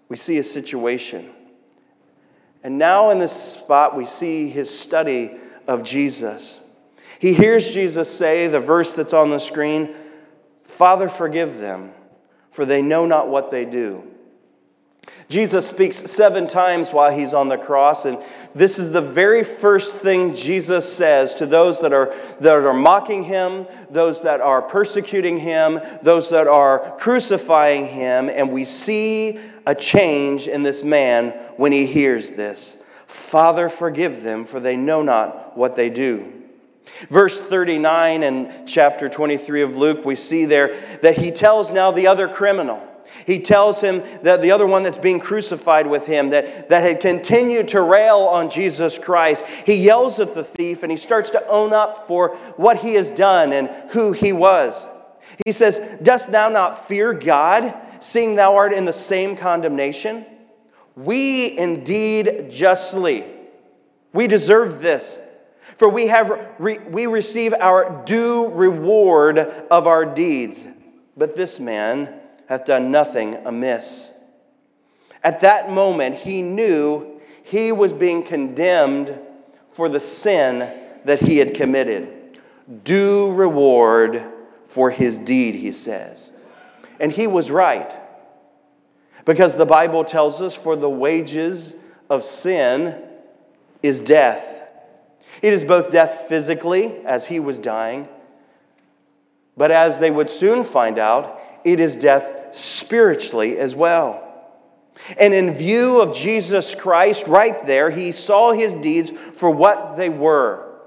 We 0.07 0.15
see 0.15 0.37
a 0.37 0.43
situation. 0.43 1.29
And 2.65 2.79
now, 2.79 3.11
in 3.11 3.19
this 3.19 3.31
spot, 3.31 3.95
we 3.95 4.07
see 4.07 4.49
his 4.49 4.75
study 4.75 5.29
of 5.67 5.83
Jesus. 5.83 6.59
He 7.19 7.31
hears 7.31 7.71
Jesus 7.71 8.09
say, 8.09 8.47
the 8.47 8.59
verse 8.59 8.95
that's 8.95 9.13
on 9.13 9.29
the 9.29 9.37
screen 9.37 9.93
Father, 10.63 11.07
forgive 11.07 11.59
them, 11.59 11.93
for 12.49 12.65
they 12.65 12.81
know 12.81 13.05
not 13.05 13.29
what 13.29 13.51
they 13.51 13.65
do. 13.65 14.03
Jesus 15.29 15.69
speaks 15.69 15.97
seven 16.11 16.47
times 16.47 16.91
while 16.91 17.11
he's 17.11 17.35
on 17.35 17.49
the 17.49 17.57
cross, 17.57 18.05
and 18.05 18.17
this 18.55 18.79
is 18.79 18.91
the 18.91 18.99
very 18.99 19.43
first 19.43 19.97
thing 19.97 20.33
Jesus 20.33 20.91
says 20.91 21.35
to 21.35 21.45
those 21.45 21.81
that 21.81 21.93
are, 21.93 22.15
that 22.39 22.51
are 22.51 22.73
mocking 22.73 23.21
him, 23.21 23.67
those 23.91 24.23
that 24.23 24.41
are 24.41 24.63
persecuting 24.63 25.37
him, 25.37 25.79
those 26.01 26.29
that 26.31 26.47
are 26.47 26.97
crucifying 26.97 27.85
him. 27.85 28.27
And 28.27 28.51
we 28.51 28.65
see 28.65 29.39
a 29.65 29.75
change 29.75 30.47
in 30.47 30.63
this 30.63 30.83
man 30.83 31.31
when 31.57 31.71
he 31.71 31.85
hears 31.85 32.31
this 32.31 32.77
Father, 33.07 33.69
forgive 33.69 34.23
them, 34.23 34.45
for 34.45 34.59
they 34.59 34.75
know 34.75 35.01
not 35.01 35.55
what 35.57 35.75
they 35.75 35.89
do. 35.89 36.31
Verse 37.09 37.39
39 37.39 38.23
and 38.23 38.67
chapter 38.67 39.07
23 39.09 39.61
of 39.61 39.75
Luke, 39.75 40.05
we 40.05 40.15
see 40.15 40.45
there 40.45 40.75
that 41.01 41.17
he 41.17 41.31
tells 41.31 41.71
now 41.71 41.91
the 41.91 42.07
other 42.07 42.27
criminal. 42.27 42.85
He 43.25 43.39
tells 43.39 43.81
him 43.81 44.03
that 44.23 44.41
the 44.41 44.51
other 44.51 44.67
one 44.67 44.83
that's 44.83 44.97
being 44.97 45.19
crucified 45.19 45.87
with 45.87 46.05
him, 46.05 46.31
that, 46.31 46.69
that 46.69 46.83
had 46.83 46.99
continued 46.99 47.69
to 47.69 47.81
rail 47.81 48.19
on 48.19 48.49
Jesus 48.49 48.99
Christ, 48.99 49.45
he 49.65 49.75
yells 49.75 50.19
at 50.19 50.33
the 50.33 50.43
thief 50.43 50.83
and 50.83 50.91
he 50.91 50.97
starts 50.97 51.29
to 51.31 51.47
own 51.47 51.73
up 51.73 52.07
for 52.07 52.35
what 52.57 52.77
he 52.77 52.95
has 52.95 53.11
done 53.11 53.53
and 53.53 53.69
who 53.91 54.11
he 54.11 54.31
was. 54.33 54.87
He 55.45 55.51
says, 55.51 55.79
Dost 56.01 56.31
thou 56.31 56.49
not 56.49 56.87
fear 56.87 57.13
God, 57.13 57.73
seeing 57.99 58.35
thou 58.35 58.55
art 58.55 58.73
in 58.73 58.85
the 58.85 58.93
same 58.93 59.35
condemnation? 59.35 60.25
We 60.95 61.57
indeed 61.57 62.47
justly, 62.49 63.25
we 64.13 64.27
deserve 64.27 64.79
this. 64.81 65.19
For 65.75 65.89
we, 65.89 66.07
have 66.07 66.53
re- 66.57 66.77
we 66.77 67.05
receive 67.05 67.53
our 67.53 68.03
due 68.05 68.47
reward 68.47 69.37
of 69.37 69.87
our 69.87 70.05
deeds. 70.05 70.65
But 71.17 71.35
this 71.35 71.59
man, 71.59 72.21
hath 72.47 72.65
done 72.65 72.91
nothing 72.91 73.35
amiss. 73.45 74.11
At 75.23 75.39
that 75.41 75.71
moment, 75.71 76.15
he 76.15 76.41
knew 76.41 77.19
he 77.43 77.71
was 77.71 77.93
being 77.93 78.23
condemned 78.23 79.17
for 79.71 79.89
the 79.89 79.99
sin 79.99 80.71
that 81.05 81.19
he 81.19 81.37
had 81.37 81.53
committed. 81.53 82.39
Due 82.83 83.31
reward 83.33 84.23
for 84.65 84.89
his 84.89 85.19
deed, 85.19 85.55
he 85.55 85.71
says. 85.71 86.31
And 86.99 87.11
he 87.11 87.27
was 87.27 87.51
right. 87.51 87.97
Because 89.25 89.55
the 89.55 89.65
Bible 89.65 90.03
tells 90.03 90.41
us, 90.41 90.55
for 90.55 90.75
the 90.75 90.89
wages 90.89 91.75
of 92.09 92.23
sin 92.23 93.01
is 93.81 94.03
death. 94.03 94.63
It 95.41 95.53
is 95.53 95.65
both 95.65 95.91
death 95.91 96.25
physically, 96.29 96.95
as 97.05 97.25
he 97.25 97.39
was 97.39 97.59
dying, 97.59 98.07
but 99.57 99.71
as 99.71 99.99
they 99.99 100.11
would 100.11 100.29
soon 100.29 100.63
find 100.63 100.99
out, 100.99 101.41
it 101.63 101.79
is 101.79 101.97
death 101.97 102.55
spiritually 102.55 103.57
as 103.57 103.75
well. 103.75 104.21
And 105.17 105.33
in 105.33 105.53
view 105.53 105.99
of 105.99 106.15
Jesus 106.15 106.73
Christ, 106.73 107.27
right 107.27 107.65
there, 107.65 107.89
he 107.89 108.11
saw 108.11 108.53
his 108.53 108.75
deeds 108.75 109.11
for 109.33 109.49
what 109.49 109.97
they 109.97 110.09
were 110.09 110.79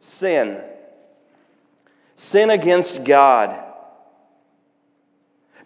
sin. 0.00 0.60
Sin 2.16 2.50
against 2.50 3.04
God. 3.04 3.64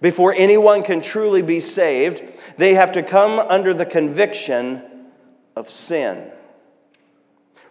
Before 0.02 0.34
anyone 0.36 0.82
can 0.82 1.00
truly 1.00 1.42
be 1.42 1.60
saved, 1.60 2.22
they 2.58 2.74
have 2.74 2.92
to 2.92 3.02
come 3.02 3.38
under 3.38 3.72
the 3.72 3.86
conviction 3.86 4.82
of 5.56 5.70
sin. 5.70 6.30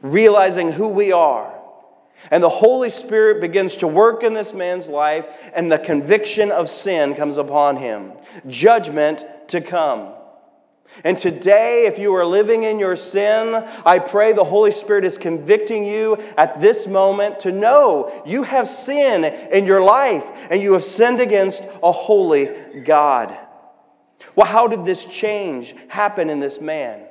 Realizing 0.01 0.71
who 0.71 0.87
we 0.87 1.11
are 1.11 1.53
and 2.29 2.41
the 2.41 2.49
Holy 2.49 2.89
Spirit 2.89 3.41
begins 3.41 3.75
to 3.77 3.87
work 3.87 4.23
in 4.23 4.33
this 4.33 4.53
man's 4.53 4.87
life, 4.87 5.51
and 5.55 5.71
the 5.71 5.79
conviction 5.79 6.51
of 6.51 6.69
sin 6.69 7.15
comes 7.15 7.37
upon 7.37 7.77
him. 7.77 8.13
Judgment 8.47 9.25
to 9.47 9.59
come. 9.59 10.13
And 11.03 11.17
today, 11.17 11.85
if 11.87 11.97
you 11.97 12.13
are 12.15 12.25
living 12.25 12.63
in 12.63 12.77
your 12.77 12.95
sin, 12.95 13.55
I 13.85 13.97
pray 13.99 14.33
the 14.33 14.43
Holy 14.43 14.71
Spirit 14.71 15.03
is 15.05 15.17
convicting 15.17 15.83
you 15.83 16.17
at 16.37 16.61
this 16.61 16.85
moment 16.85 17.39
to 17.41 17.51
know 17.51 18.21
you 18.25 18.43
have 18.43 18.67
sin 18.67 19.23
in 19.23 19.65
your 19.65 19.81
life 19.81 20.25
and 20.51 20.61
you 20.61 20.73
have 20.73 20.83
sinned 20.83 21.19
against 21.19 21.63
a 21.81 21.91
holy 21.91 22.49
God. 22.83 23.35
Well, 24.35 24.45
how 24.45 24.67
did 24.67 24.85
this 24.85 25.03
change 25.05 25.73
happen 25.87 26.29
in 26.29 26.39
this 26.39 26.61
man? 26.61 27.05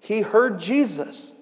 He 0.00 0.22
heard 0.22 0.58
Jesus. 0.58 1.33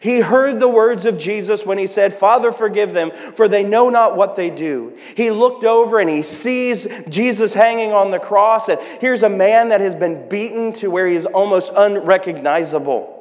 He 0.00 0.20
heard 0.20 0.60
the 0.60 0.68
words 0.68 1.06
of 1.06 1.18
Jesus 1.18 1.64
when 1.64 1.78
he 1.78 1.86
said, 1.86 2.12
Father, 2.12 2.52
forgive 2.52 2.92
them, 2.92 3.10
for 3.10 3.48
they 3.48 3.62
know 3.62 3.88
not 3.88 4.16
what 4.16 4.36
they 4.36 4.50
do. 4.50 4.96
He 5.16 5.30
looked 5.30 5.64
over 5.64 6.00
and 6.00 6.10
he 6.10 6.22
sees 6.22 6.86
Jesus 7.08 7.54
hanging 7.54 7.92
on 7.92 8.10
the 8.10 8.18
cross, 8.18 8.68
and 8.68 8.80
here's 9.00 9.22
a 9.22 9.28
man 9.28 9.70
that 9.70 9.80
has 9.80 9.94
been 9.94 10.28
beaten 10.28 10.72
to 10.74 10.90
where 10.90 11.08
he 11.08 11.16
is 11.16 11.26
almost 11.26 11.72
unrecognizable. 11.74 13.12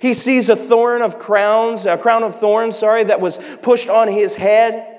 He 0.00 0.14
sees 0.14 0.48
a 0.48 0.56
thorn 0.56 1.02
of 1.02 1.18
crowns, 1.18 1.86
a 1.86 1.96
crown 1.96 2.22
of 2.22 2.38
thorns, 2.40 2.78
sorry, 2.78 3.04
that 3.04 3.20
was 3.20 3.38
pushed 3.62 3.88
on 3.88 4.08
his 4.08 4.34
head. 4.34 4.92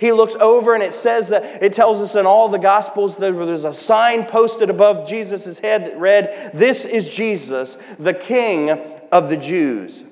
He 0.00 0.12
looks 0.12 0.34
over 0.34 0.74
and 0.74 0.82
it 0.82 0.94
says 0.94 1.28
that 1.28 1.62
it 1.62 1.72
tells 1.72 2.00
us 2.00 2.14
in 2.14 2.26
all 2.26 2.48
the 2.48 2.58
Gospels 2.58 3.16
that 3.16 3.32
there's 3.32 3.64
a 3.64 3.72
sign 3.72 4.24
posted 4.24 4.70
above 4.70 5.06
Jesus' 5.06 5.58
head 5.58 5.84
that 5.84 5.98
read, 5.98 6.50
This 6.54 6.84
is 6.84 7.08
Jesus, 7.08 7.78
the 7.98 8.14
King 8.14 8.70
of 9.12 9.28
the 9.28 9.36
Jews. 9.36 10.04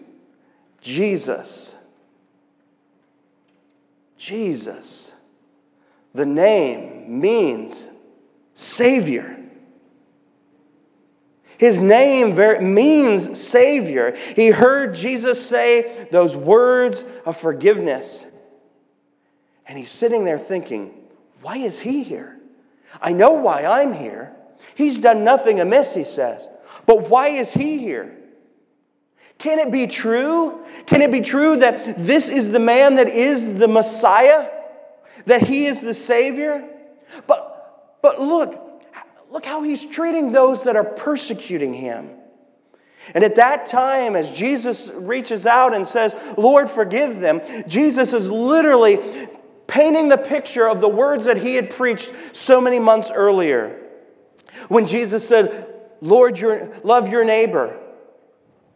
Jesus. 0.83 1.75
Jesus. 4.19 5.13
The 6.13 6.27
name 6.27 7.21
means 7.21 7.89
Savior. 8.53 9.39
His 11.57 11.79
name 11.79 12.75
means 12.75 13.41
Savior. 13.41 14.17
He 14.35 14.51
heard 14.51 14.95
Jesus 14.95 15.45
say 15.45 16.09
those 16.11 16.37
words 16.37 17.05
of 17.25 17.37
forgiveness. 17.37 18.27
And 19.67 19.79
he's 19.79 19.91
sitting 19.91 20.25
there 20.25 20.39
thinking, 20.39 20.93
why 21.41 21.59
is 21.59 21.81
he 21.81 22.03
here? 22.03 22.39
I 23.01 23.13
know 23.13 23.35
why 23.35 23.65
I'm 23.65 23.93
here. 23.93 24.35
He's 24.75 24.99
done 24.99 25.23
nothing 25.25 25.61
amiss, 25.61 25.95
he 25.95 26.05
says. 26.05 26.49
But 26.85 27.09
why 27.09 27.29
is 27.29 27.53
he 27.53 27.79
here? 27.79 28.19
Can 29.43 29.59
it 29.59 29.73
be 29.73 29.89
true? 29.89 30.65
Can 30.87 31.03
it 31.03 31.11
be 31.11 31.21
true 31.21 31.57
that 31.57 31.99
this 31.99 32.29
is 32.29 32.51
the 32.51 32.61
man 32.61 32.95
that 32.95 33.09
is 33.09 33.55
the 33.55 33.67
Messiah? 33.67 34.49
That 35.27 35.43
he 35.43 35.67
is 35.67 35.81
the 35.81 35.95
Savior? 35.95 36.65
But, 37.27 37.99
but 38.03 38.21
look, 38.21 38.85
look 39.33 39.45
how 39.45 39.65
he's 39.65 39.85
treating 39.85 40.31
those 40.31 40.63
that 40.63 40.77
are 40.77 40.85
persecuting 40.85 41.75
him. 41.75 42.11
And 43.15 43.25
at 43.25 43.35
that 43.35 43.67
time, 43.67 44.15
as 44.15 44.31
Jesus 44.31 44.93
reaches 44.95 45.45
out 45.45 45.75
and 45.75 45.85
says, 45.85 46.15
Lord, 46.39 46.71
forgive 46.71 47.19
them, 47.19 47.41
Jesus 47.67 48.13
is 48.13 48.31
literally 48.31 49.01
painting 49.67 50.09
the 50.09 50.19
picture 50.19 50.69
of 50.69 50.81
the 50.81 50.89
words 50.89 51.25
that 51.25 51.37
he 51.37 51.57
had 51.57 51.69
preached 51.69 52.13
so 52.31 52.61
many 52.61 52.79
months 52.79 53.11
earlier. 53.13 53.77
When 54.69 54.87
Jesus 54.87 55.27
said, 55.27 55.67
Lord, 56.01 56.39
your, 56.39 56.71
love 56.85 57.09
your 57.09 57.25
neighbor. 57.25 57.81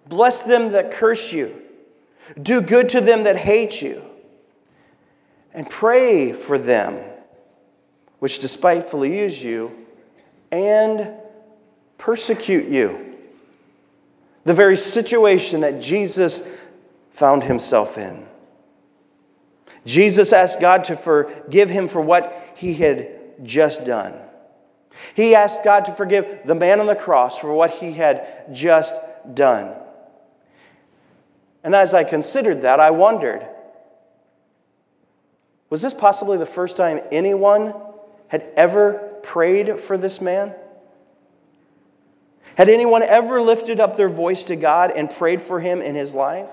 Bless 0.08 0.42
them 0.42 0.72
that 0.72 0.92
curse 0.92 1.32
you. 1.32 1.62
Do 2.40 2.60
good 2.60 2.88
to 2.90 3.00
them 3.00 3.24
that 3.24 3.36
hate 3.36 3.82
you. 3.82 4.02
And 5.52 5.68
pray 5.68 6.32
for 6.32 6.58
them 6.58 7.02
which 8.18 8.38
despitefully 8.38 9.18
use 9.18 9.42
you 9.42 9.86
and 10.50 11.12
persecute 11.98 12.68
you. 12.68 13.14
The 14.44 14.54
very 14.54 14.76
situation 14.76 15.60
that 15.60 15.80
Jesus 15.80 16.42
found 17.10 17.42
himself 17.44 17.98
in. 17.98 18.26
Jesus 19.84 20.32
asked 20.32 20.60
God 20.60 20.84
to 20.84 20.96
forgive 20.96 21.70
him 21.70 21.88
for 21.88 22.00
what 22.00 22.52
he 22.56 22.74
had 22.74 23.08
just 23.44 23.84
done. 23.84 24.14
He 25.14 25.34
asked 25.34 25.62
God 25.62 25.84
to 25.86 25.92
forgive 25.92 26.40
the 26.44 26.54
man 26.54 26.80
on 26.80 26.86
the 26.86 26.96
cross 26.96 27.38
for 27.38 27.52
what 27.52 27.70
he 27.70 27.92
had 27.92 28.46
just 28.52 28.94
done. 29.34 29.74
And 31.66 31.74
as 31.74 31.94
I 31.94 32.04
considered 32.04 32.62
that, 32.62 32.78
I 32.78 32.92
wondered 32.92 33.44
was 35.68 35.82
this 35.82 35.92
possibly 35.92 36.38
the 36.38 36.46
first 36.46 36.76
time 36.76 37.00
anyone 37.10 37.74
had 38.28 38.48
ever 38.54 39.18
prayed 39.24 39.80
for 39.80 39.98
this 39.98 40.20
man? 40.20 40.54
Had 42.56 42.68
anyone 42.68 43.02
ever 43.02 43.42
lifted 43.42 43.80
up 43.80 43.96
their 43.96 44.08
voice 44.08 44.44
to 44.44 44.54
God 44.54 44.92
and 44.92 45.10
prayed 45.10 45.42
for 45.42 45.58
him 45.58 45.82
in 45.82 45.96
his 45.96 46.14
life? 46.14 46.48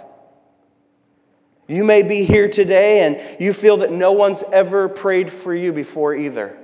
You 1.67 1.83
may 1.83 2.01
be 2.01 2.25
here 2.25 2.47
today 2.47 3.01
and 3.01 3.39
you 3.39 3.53
feel 3.53 3.77
that 3.77 3.91
no 3.91 4.13
one's 4.13 4.41
ever 4.51 4.89
prayed 4.89 5.31
for 5.31 5.53
you 5.53 5.71
before 5.71 6.15
either. 6.15 6.57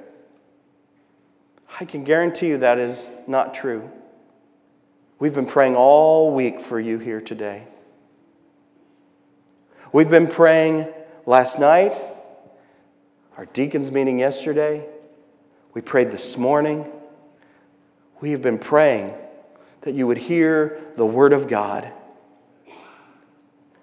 I 1.80 1.86
can 1.86 2.04
guarantee 2.04 2.48
you 2.48 2.58
that 2.58 2.80
is 2.80 3.12
not 3.28 3.54
true. 3.54 3.92
We've 5.20 5.36
been 5.36 5.46
praying 5.46 5.76
all 5.76 6.34
week 6.34 6.60
for 6.60 6.80
you 6.80 6.98
here 6.98 7.22
today. 7.22 7.68
We've 9.92 10.10
been 10.10 10.28
praying 10.28 10.88
last 11.26 11.58
night, 11.58 12.00
our 13.38 13.48
deacons 13.48 13.92
meeting 13.92 14.20
yesterday. 14.20 14.86
We 15.74 15.82
prayed 15.82 16.12
this 16.12 16.38
morning. 16.38 16.92
We 18.22 18.30
have 18.32 18.42
been 18.44 18.60
praying 18.60 19.16
that 19.82 19.96
you 19.96 20.06
would 20.06 20.20
hear 20.20 20.80
the 20.96 21.08
word 21.08 21.34
of 21.34 21.48
God. 21.48 21.92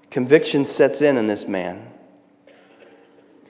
Conviction 0.08 0.64
sets 0.64 1.02
in 1.02 1.16
in 1.16 1.26
this 1.26 1.48
man. 1.48 1.90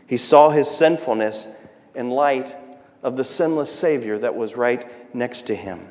He 0.06 0.16
saw 0.16 0.48
his 0.48 0.70
sinfulness 0.70 1.48
in 1.94 2.08
light 2.08 2.56
of 3.02 3.18
the 3.18 3.24
sinless 3.24 3.70
Savior 3.70 4.18
that 4.20 4.34
was 4.34 4.56
right 4.56 5.14
next 5.14 5.42
to 5.48 5.54
him. 5.54 5.90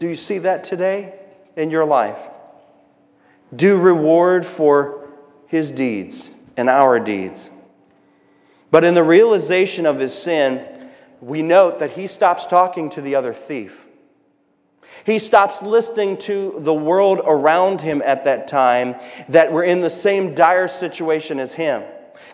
Do 0.00 0.06
you 0.06 0.16
see 0.16 0.36
that 0.38 0.64
today 0.64 1.14
in 1.56 1.70
your 1.70 1.86
life? 1.86 2.28
Due 3.54 3.76
reward 3.76 4.46
for 4.46 5.08
his 5.46 5.72
deeds 5.72 6.30
and 6.56 6.70
our 6.70 7.00
deeds. 7.00 7.50
But 8.70 8.84
in 8.84 8.94
the 8.94 9.02
realization 9.02 9.86
of 9.86 9.98
his 9.98 10.14
sin, 10.14 10.90
we 11.20 11.42
note 11.42 11.80
that 11.80 11.90
he 11.90 12.06
stops 12.06 12.46
talking 12.46 12.90
to 12.90 13.00
the 13.00 13.16
other 13.16 13.32
thief. 13.32 13.86
He 15.04 15.18
stops 15.18 15.62
listening 15.62 16.18
to 16.18 16.54
the 16.58 16.74
world 16.74 17.20
around 17.24 17.80
him 17.80 18.02
at 18.04 18.24
that 18.24 18.48
time 18.48 18.96
that 19.28 19.52
were 19.52 19.62
in 19.62 19.80
the 19.80 19.90
same 19.90 20.34
dire 20.34 20.68
situation 20.68 21.38
as 21.40 21.52
him. 21.52 21.82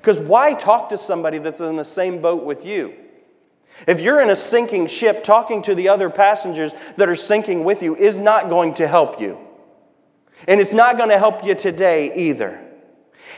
Because 0.01 0.19
why 0.19 0.55
talk 0.55 0.89
to 0.91 0.99
somebody 0.99 1.39
that's 1.39 1.61
in 1.61 1.77
the 1.77 1.85
same 1.85 2.21
boat 2.21 2.45
with 2.45 2.65
you? 2.65 2.95
If 3.87 4.01
you're 4.01 4.21
in 4.21 4.31
a 4.31 4.37
sinking 4.37 4.87
ship, 4.87 5.23
talking 5.23 5.63
to 5.63 5.75
the 5.75 5.89
other 5.89 6.11
passengers 6.11 6.73
that 6.97 7.09
are 7.09 7.17
sinking 7.17 7.65
with 7.65 7.83
you 7.83 7.95
is 7.95 8.19
not 8.19 8.49
going 8.49 8.75
to 8.75 8.89
help 8.89 9.21
you. 9.21 9.39
And 10.47 10.61
it's 10.61 10.73
not 10.73 10.97
going 10.97 11.11
to 11.11 11.19
help 11.19 11.45
you 11.45 11.55
today 11.55 12.15
either. 12.15 12.61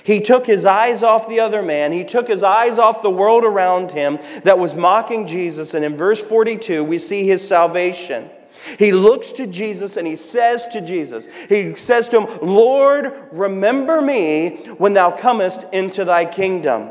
He 0.04 0.20
took 0.20 0.46
his 0.46 0.64
eyes 0.64 1.02
off 1.02 1.28
the 1.28 1.40
other 1.40 1.62
man. 1.62 1.92
He 1.92 2.04
took 2.04 2.28
his 2.28 2.42
eyes 2.42 2.78
off 2.78 3.02
the 3.02 3.10
world 3.10 3.44
around 3.44 3.90
him 3.90 4.18
that 4.44 4.58
was 4.58 4.74
mocking 4.74 5.26
Jesus. 5.26 5.74
And 5.74 5.84
in 5.84 5.96
verse 5.96 6.24
42, 6.24 6.84
we 6.84 6.98
see 6.98 7.26
his 7.26 7.46
salvation. 7.46 8.30
He 8.78 8.92
looks 8.92 9.32
to 9.32 9.46
Jesus 9.46 9.96
and 9.96 10.06
he 10.06 10.16
says 10.16 10.66
to 10.68 10.80
Jesus, 10.80 11.28
He 11.48 11.74
says 11.74 12.08
to 12.10 12.20
him, 12.20 12.38
Lord, 12.42 13.28
remember 13.32 14.00
me 14.00 14.56
when 14.78 14.94
thou 14.94 15.10
comest 15.10 15.64
into 15.72 16.04
thy 16.04 16.24
kingdom. 16.24 16.90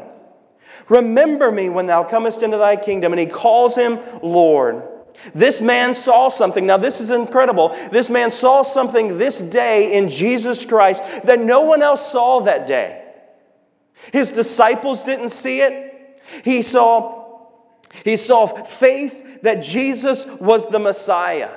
Remember 0.90 1.52
me 1.52 1.70
when 1.70 1.86
thou 1.86 2.04
comest 2.04 2.44
into 2.44 2.58
thy 2.58 2.76
kingdom. 2.76 3.14
And 3.14 3.20
he 3.20 3.26
calls 3.26 3.76
him 3.76 4.00
Lord. 4.22 4.84
This 5.34 5.62
man 5.62 5.94
saw 5.94 6.30
something. 6.30 6.66
Now, 6.66 6.78
this 6.78 7.02
is 7.02 7.12
incredible. 7.12 7.70
This 7.92 8.10
man 8.10 8.32
saw 8.32 8.62
something 8.62 9.18
this 9.18 9.40
day 9.40 9.94
in 9.94 10.10
Jesus 10.10 10.66
Christ 10.66 11.04
that 11.24 11.40
no 11.40 11.62
one 11.62 11.82
else 11.82 12.12
saw 12.12 12.42
that 12.42 12.68
day. 12.68 13.04
His 14.14 14.32
disciples 14.32 15.04
didn't 15.04 15.30
see 15.30 15.62
it. 15.62 16.22
He 16.44 16.62
saw, 16.62 17.40
he 18.04 18.16
saw 18.16 18.46
faith 18.46 19.42
that 19.42 19.64
Jesus 19.64 20.26
was 20.26 20.70
the 20.70 20.80
Messiah. 20.80 21.50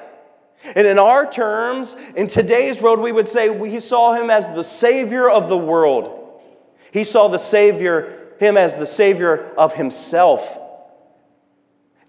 And 0.74 0.86
in 0.86 0.98
our 0.98 1.30
terms, 1.30 1.96
in 2.16 2.26
today's 2.26 2.80
world, 2.80 3.00
we 3.00 3.12
would 3.12 3.28
say 3.28 3.56
he 3.68 3.80
saw 3.80 4.12
him 4.12 4.30
as 4.30 4.48
the 4.48 4.64
Savior 4.64 5.28
of 5.28 5.48
the 5.48 5.56
world. 5.56 6.40
He 6.92 7.04
saw 7.04 7.28
the 7.28 7.38
Savior, 7.38 8.34
him 8.38 8.56
as 8.56 8.76
the 8.76 8.86
Savior 8.86 9.52
of 9.56 9.74
himself. 9.74 10.58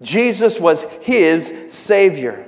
Jesus 0.02 0.60
was 0.60 0.82
his 1.00 1.52
Savior. 1.68 2.46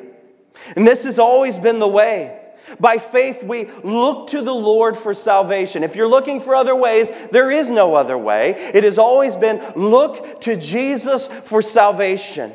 And 0.76 0.87
this 0.87 1.04
has 1.04 1.18
always 1.18 1.58
been 1.58 1.78
the 1.78 1.88
way. 1.88 2.40
By 2.80 2.99
faith, 2.99 3.42
we 3.42 3.70
look 3.82 4.28
to 4.28 4.40
the 4.40 4.54
Lord 4.54 4.96
for 4.96 5.14
salvation. 5.14 5.84
If 5.84 5.96
you're 5.96 6.08
looking 6.08 6.40
for 6.40 6.54
other 6.54 6.75
ways, 6.75 7.12
there 7.30 7.50
is 7.50 7.68
no 7.68 7.94
other 7.94 8.16
way. 8.16 8.52
It 8.75 8.84
has 8.84 8.99
always 8.99 9.37
been 9.37 9.62
look 9.76 10.40
to 10.42 10.56
Jesus 10.56 11.26
for 11.26 11.61
salvation. 11.61 12.54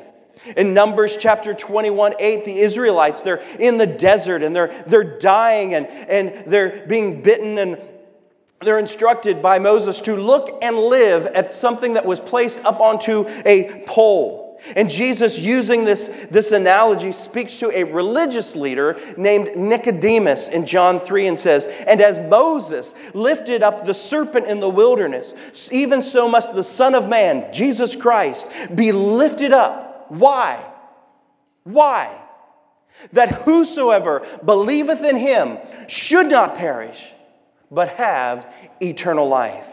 In 0.57 0.73
Numbers 0.73 1.17
chapter 1.17 1.53
21, 1.53 2.15
8, 2.17 2.45
the 2.45 2.59
Israelites, 2.59 3.21
they're 3.21 3.43
in 3.59 3.77
the 3.77 3.85
desert 3.85 4.41
and 4.41 4.55
they're, 4.55 4.83
they're 4.87 5.19
dying 5.19 5.75
and, 5.75 5.85
and 5.87 6.45
they're 6.51 6.85
being 6.87 7.21
bitten 7.21 7.57
and 7.57 7.77
they're 8.61 8.79
instructed 8.79 9.41
by 9.41 9.59
Moses 9.59 10.01
to 10.01 10.15
look 10.15 10.59
and 10.61 10.77
live 10.77 11.25
at 11.27 11.53
something 11.53 11.93
that 11.93 12.05
was 12.05 12.19
placed 12.19 12.59
up 12.65 12.79
onto 12.79 13.25
a 13.45 13.83
pole. 13.85 14.48
And 14.75 14.89
Jesus, 14.89 15.39
using 15.39 15.83
this, 15.83 16.09
this 16.29 16.51
analogy, 16.51 17.11
speaks 17.11 17.57
to 17.57 17.71
a 17.71 17.83
religious 17.83 18.55
leader 18.55 18.99
named 19.17 19.55
Nicodemus 19.55 20.49
in 20.49 20.65
John 20.65 20.99
3 20.99 21.27
and 21.27 21.39
says, 21.39 21.65
And 21.65 22.01
as 22.01 22.19
Moses 22.19 22.93
lifted 23.13 23.63
up 23.63 23.85
the 23.85 23.93
serpent 23.93 24.47
in 24.47 24.59
the 24.59 24.69
wilderness, 24.69 25.33
even 25.71 26.01
so 26.01 26.27
must 26.27 26.53
the 26.53 26.63
Son 26.63 26.95
of 26.95 27.09
Man, 27.09 27.51
Jesus 27.53 27.95
Christ, 27.95 28.47
be 28.75 28.91
lifted 28.91 29.53
up. 29.53 30.07
Why? 30.09 30.63
Why? 31.63 32.21
That 33.13 33.43
whosoever 33.43 34.27
believeth 34.43 35.03
in 35.03 35.15
him 35.15 35.57
should 35.87 36.27
not 36.27 36.57
perish, 36.57 37.13
but 37.71 37.89
have 37.89 38.51
eternal 38.81 39.27
life. 39.27 39.67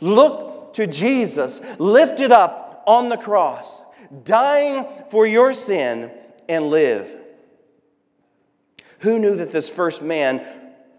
Look 0.00 0.74
to 0.74 0.86
Jesus 0.86 1.60
lifted 1.78 2.32
up 2.32 2.84
on 2.86 3.08
the 3.08 3.16
cross 3.16 3.82
dying 4.24 4.86
for 5.10 5.26
your 5.26 5.52
sin 5.52 6.10
and 6.48 6.66
live. 6.66 7.14
Who 9.00 9.18
knew 9.18 9.36
that 9.36 9.52
this 9.52 9.68
first 9.68 10.02
man 10.02 10.44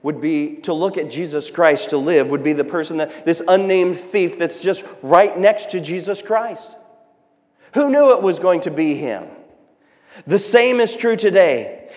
would 0.04 0.22
be 0.22 0.58
to 0.58 0.74
look 0.74 0.98
at 0.98 1.10
Jesus 1.10 1.52
Christ 1.52 1.90
to 1.90 1.98
live, 1.98 2.30
would 2.30 2.44
be 2.44 2.54
the 2.54 2.64
person 2.64 2.98
that 2.98 3.26
this 3.26 3.42
unnamed 3.48 4.00
thief 4.00 4.38
that's 4.38 4.60
just 4.60 4.86
right 5.02 5.38
next 5.38 5.72
to 5.72 5.82
Jesus 5.82 6.22
Christ? 6.22 6.76
Who 7.74 7.90
knew 7.90 8.14
it 8.14 8.22
was 8.22 8.40
going 8.40 8.62
to 8.62 8.72
be 8.72 8.96
him? 8.96 9.28
The 10.26 10.40
same 10.40 10.80
is 10.80 10.96
true 10.96 11.16
today 11.16 11.90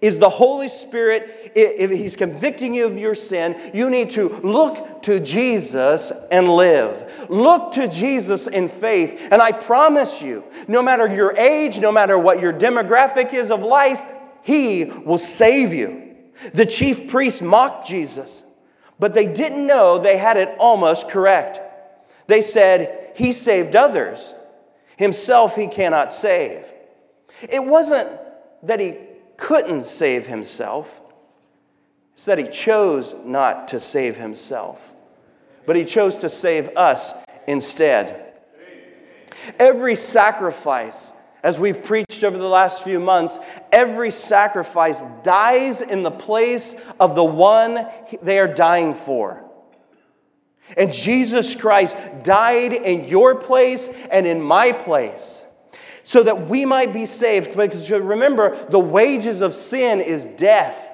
is 0.00 0.18
the 0.18 0.28
Holy 0.28 0.68
Spirit, 0.68 1.52
if 1.54 1.90
He's 1.90 2.14
convicting 2.14 2.74
you 2.74 2.86
of 2.86 2.98
your 2.98 3.14
sin, 3.14 3.70
you 3.74 3.90
need 3.90 4.10
to 4.10 4.28
look 4.28 5.02
to 5.02 5.18
Jesus 5.18 6.12
and 6.30 6.48
live. 6.48 7.26
Look 7.28 7.72
to 7.72 7.88
Jesus 7.88 8.46
in 8.46 8.68
faith. 8.68 9.28
And 9.32 9.42
I 9.42 9.52
promise 9.52 10.22
you, 10.22 10.44
no 10.68 10.82
matter 10.82 11.08
your 11.08 11.36
age, 11.36 11.80
no 11.80 11.90
matter 11.90 12.16
what 12.18 12.40
your 12.40 12.52
demographic 12.52 13.34
is 13.34 13.50
of 13.50 13.62
life, 13.62 14.02
He 14.42 14.84
will 14.84 15.18
save 15.18 15.72
you. 15.72 16.14
The 16.54 16.66
chief 16.66 17.08
priests 17.08 17.42
mocked 17.42 17.88
Jesus, 17.88 18.44
but 19.00 19.14
they 19.14 19.26
didn't 19.26 19.66
know 19.66 19.98
they 19.98 20.16
had 20.16 20.36
it 20.36 20.54
almost 20.58 21.08
correct. 21.08 21.60
They 22.28 22.42
said, 22.42 23.12
He 23.16 23.32
saved 23.32 23.74
others, 23.74 24.34
Himself 24.96 25.56
He 25.56 25.66
cannot 25.66 26.12
save. 26.12 26.72
It 27.42 27.64
wasn't 27.64 28.08
that 28.62 28.78
He 28.78 28.96
couldn't 29.38 29.86
save 29.86 30.26
himself. 30.26 31.00
It's 32.12 32.26
that 32.26 32.36
he 32.36 32.48
chose 32.48 33.14
not 33.24 33.68
to 33.68 33.80
save 33.80 34.18
himself, 34.18 34.92
but 35.64 35.76
he 35.76 35.84
chose 35.84 36.16
to 36.16 36.28
save 36.28 36.76
us 36.76 37.14
instead. 37.46 38.34
Every 39.58 39.94
sacrifice, 39.94 41.12
as 41.42 41.58
we've 41.58 41.82
preached 41.82 42.24
over 42.24 42.36
the 42.36 42.48
last 42.48 42.84
few 42.84 42.98
months, 42.98 43.38
every 43.72 44.10
sacrifice 44.10 45.02
dies 45.22 45.80
in 45.80 46.02
the 46.02 46.10
place 46.10 46.74
of 46.98 47.14
the 47.14 47.24
one 47.24 47.86
they 48.20 48.38
are 48.40 48.52
dying 48.52 48.94
for. 48.94 49.44
And 50.76 50.92
Jesus 50.92 51.54
Christ 51.54 51.96
died 52.24 52.72
in 52.72 53.04
your 53.04 53.36
place 53.36 53.88
and 54.10 54.26
in 54.26 54.42
my 54.42 54.72
place 54.72 55.46
so 56.08 56.22
that 56.22 56.48
we 56.48 56.64
might 56.64 56.90
be 56.90 57.04
saved. 57.04 57.54
Because 57.54 57.90
remember, 57.90 58.56
the 58.70 58.78
wages 58.78 59.42
of 59.42 59.52
sin 59.52 60.00
is 60.00 60.24
death, 60.24 60.90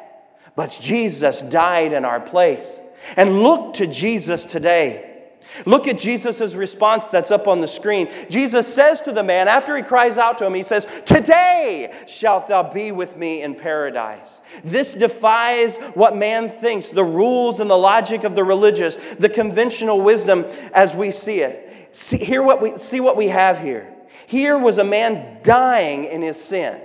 but 0.56 0.76
Jesus 0.82 1.40
died 1.42 1.92
in 1.92 2.04
our 2.04 2.18
place. 2.18 2.80
And 3.16 3.44
look 3.44 3.74
to 3.74 3.86
Jesus 3.86 4.44
today. 4.44 5.28
Look 5.66 5.86
at 5.86 5.98
Jesus' 5.98 6.56
response 6.56 7.10
that's 7.10 7.30
up 7.30 7.46
on 7.46 7.60
the 7.60 7.68
screen. 7.68 8.10
Jesus 8.28 8.66
says 8.66 9.00
to 9.02 9.12
the 9.12 9.22
man, 9.22 9.46
after 9.46 9.76
he 9.76 9.84
cries 9.84 10.18
out 10.18 10.36
to 10.38 10.46
him, 10.46 10.54
he 10.54 10.64
says, 10.64 10.84
Today 11.04 11.94
shalt 12.08 12.48
thou 12.48 12.72
be 12.72 12.90
with 12.90 13.16
me 13.16 13.42
in 13.42 13.54
paradise. 13.54 14.40
This 14.64 14.94
defies 14.94 15.76
what 15.94 16.16
man 16.16 16.48
thinks, 16.48 16.88
the 16.88 17.04
rules 17.04 17.60
and 17.60 17.70
the 17.70 17.78
logic 17.78 18.24
of 18.24 18.34
the 18.34 18.42
religious, 18.42 18.98
the 19.20 19.28
conventional 19.28 20.00
wisdom 20.00 20.44
as 20.72 20.92
we 20.92 21.12
see 21.12 21.38
it. 21.38 21.88
See, 21.92 22.18
hear 22.18 22.42
what 22.42 22.60
we, 22.60 22.78
see 22.78 22.98
what 22.98 23.16
we 23.16 23.28
have 23.28 23.60
here. 23.60 23.93
Here 24.34 24.58
was 24.58 24.78
a 24.78 24.84
man 24.84 25.38
dying 25.44 26.06
in 26.06 26.20
his 26.20 26.42
sin. 26.42 26.80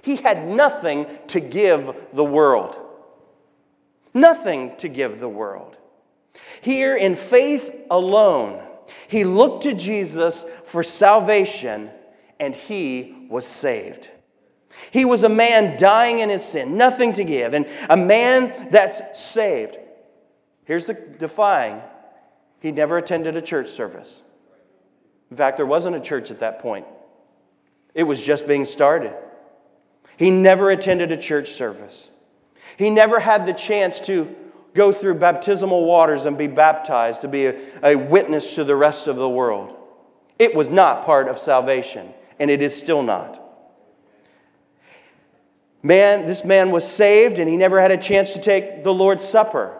He 0.00 0.14
had 0.14 0.46
nothing 0.46 1.08
to 1.26 1.40
give 1.40 1.92
the 2.12 2.22
world. 2.22 2.78
Nothing 4.14 4.76
to 4.76 4.88
give 4.88 5.18
the 5.18 5.28
world. 5.28 5.76
Here, 6.60 6.96
in 6.96 7.16
faith 7.16 7.74
alone, 7.90 8.62
he 9.08 9.24
looked 9.24 9.64
to 9.64 9.74
Jesus 9.74 10.44
for 10.62 10.84
salvation 10.84 11.90
and 12.38 12.54
he 12.54 13.26
was 13.28 13.44
saved. 13.44 14.08
He 14.92 15.04
was 15.04 15.24
a 15.24 15.28
man 15.28 15.76
dying 15.76 16.20
in 16.20 16.28
his 16.28 16.44
sin, 16.44 16.76
nothing 16.76 17.12
to 17.14 17.24
give, 17.24 17.54
and 17.54 17.66
a 17.88 17.96
man 17.96 18.68
that's 18.70 19.02
saved. 19.20 19.78
Here's 20.64 20.86
the 20.86 20.94
defying 20.94 21.82
he 22.60 22.70
never 22.70 22.98
attended 22.98 23.34
a 23.34 23.42
church 23.42 23.68
service. 23.68 24.22
In 25.32 25.36
fact, 25.36 25.56
there 25.56 25.64
wasn't 25.64 25.96
a 25.96 26.00
church 26.00 26.30
at 26.30 26.40
that 26.40 26.58
point. 26.58 26.84
it 27.94 28.02
was 28.02 28.20
just 28.20 28.46
being 28.46 28.66
started. 28.66 29.14
He 30.18 30.30
never 30.30 30.70
attended 30.70 31.10
a 31.10 31.16
church 31.16 31.52
service. 31.52 32.10
He 32.76 32.90
never 32.90 33.18
had 33.18 33.46
the 33.46 33.54
chance 33.54 33.98
to 34.00 34.36
go 34.74 34.92
through 34.92 35.14
baptismal 35.14 35.86
waters 35.86 36.26
and 36.26 36.36
be 36.36 36.48
baptized 36.48 37.22
to 37.22 37.28
be 37.28 37.46
a, 37.46 37.58
a, 37.82 37.96
witness 37.96 38.56
to 38.56 38.64
the 38.64 38.76
rest 38.76 39.06
of 39.06 39.16
the 39.16 39.28
world. 39.28 39.74
It 40.38 40.54
was 40.54 40.68
not 40.68 41.06
part 41.06 41.28
of 41.28 41.38
salvation, 41.38 42.12
and 42.38 42.50
it 42.50 42.60
is 42.60 42.76
still 42.76 43.02
not. 43.02 43.40
Man, 45.82 46.26
this 46.26 46.44
man 46.44 46.70
was 46.70 46.86
saved, 46.86 47.38
and 47.38 47.48
he 47.48 47.56
never 47.56 47.80
had 47.80 47.90
a 47.90 47.96
chance 47.96 48.32
to 48.32 48.38
take 48.38 48.84
the 48.84 48.92
Lord's 48.92 49.24
Supper. 49.24 49.78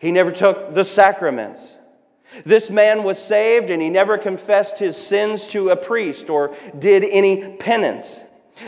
He 0.00 0.10
never 0.10 0.32
took 0.32 0.74
the 0.74 0.82
sacraments. 0.82 1.78
This 2.44 2.70
man 2.70 3.04
was 3.04 3.18
saved, 3.18 3.70
and 3.70 3.80
he 3.80 3.90
never 3.90 4.18
confessed 4.18 4.78
his 4.78 4.96
sins 4.96 5.46
to 5.48 5.70
a 5.70 5.76
priest 5.76 6.30
or 6.30 6.54
did 6.78 7.04
any 7.04 7.56
penance. 7.56 8.22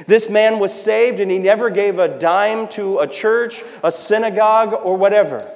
This 0.07 0.29
man 0.29 0.59
was 0.59 0.73
saved 0.73 1.21
and 1.21 1.31
he 1.31 1.39
never 1.39 1.71
gave 1.71 1.99
a 1.99 2.19
dime 2.19 2.69
to 2.71 2.99
a 2.99 3.07
church, 3.07 3.63
a 3.83 3.93
synagogue, 3.93 4.73
or 4.73 4.97
whatever. 4.97 5.51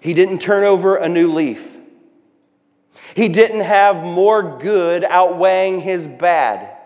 He 0.00 0.14
didn't 0.14 0.40
turn 0.40 0.64
over 0.64 0.96
a 0.96 1.08
new 1.08 1.32
leaf. 1.32 1.78
He 3.14 3.28
didn't 3.28 3.60
have 3.60 4.04
more 4.04 4.58
good 4.58 5.04
outweighing 5.04 5.80
his 5.80 6.06
bad. 6.06 6.76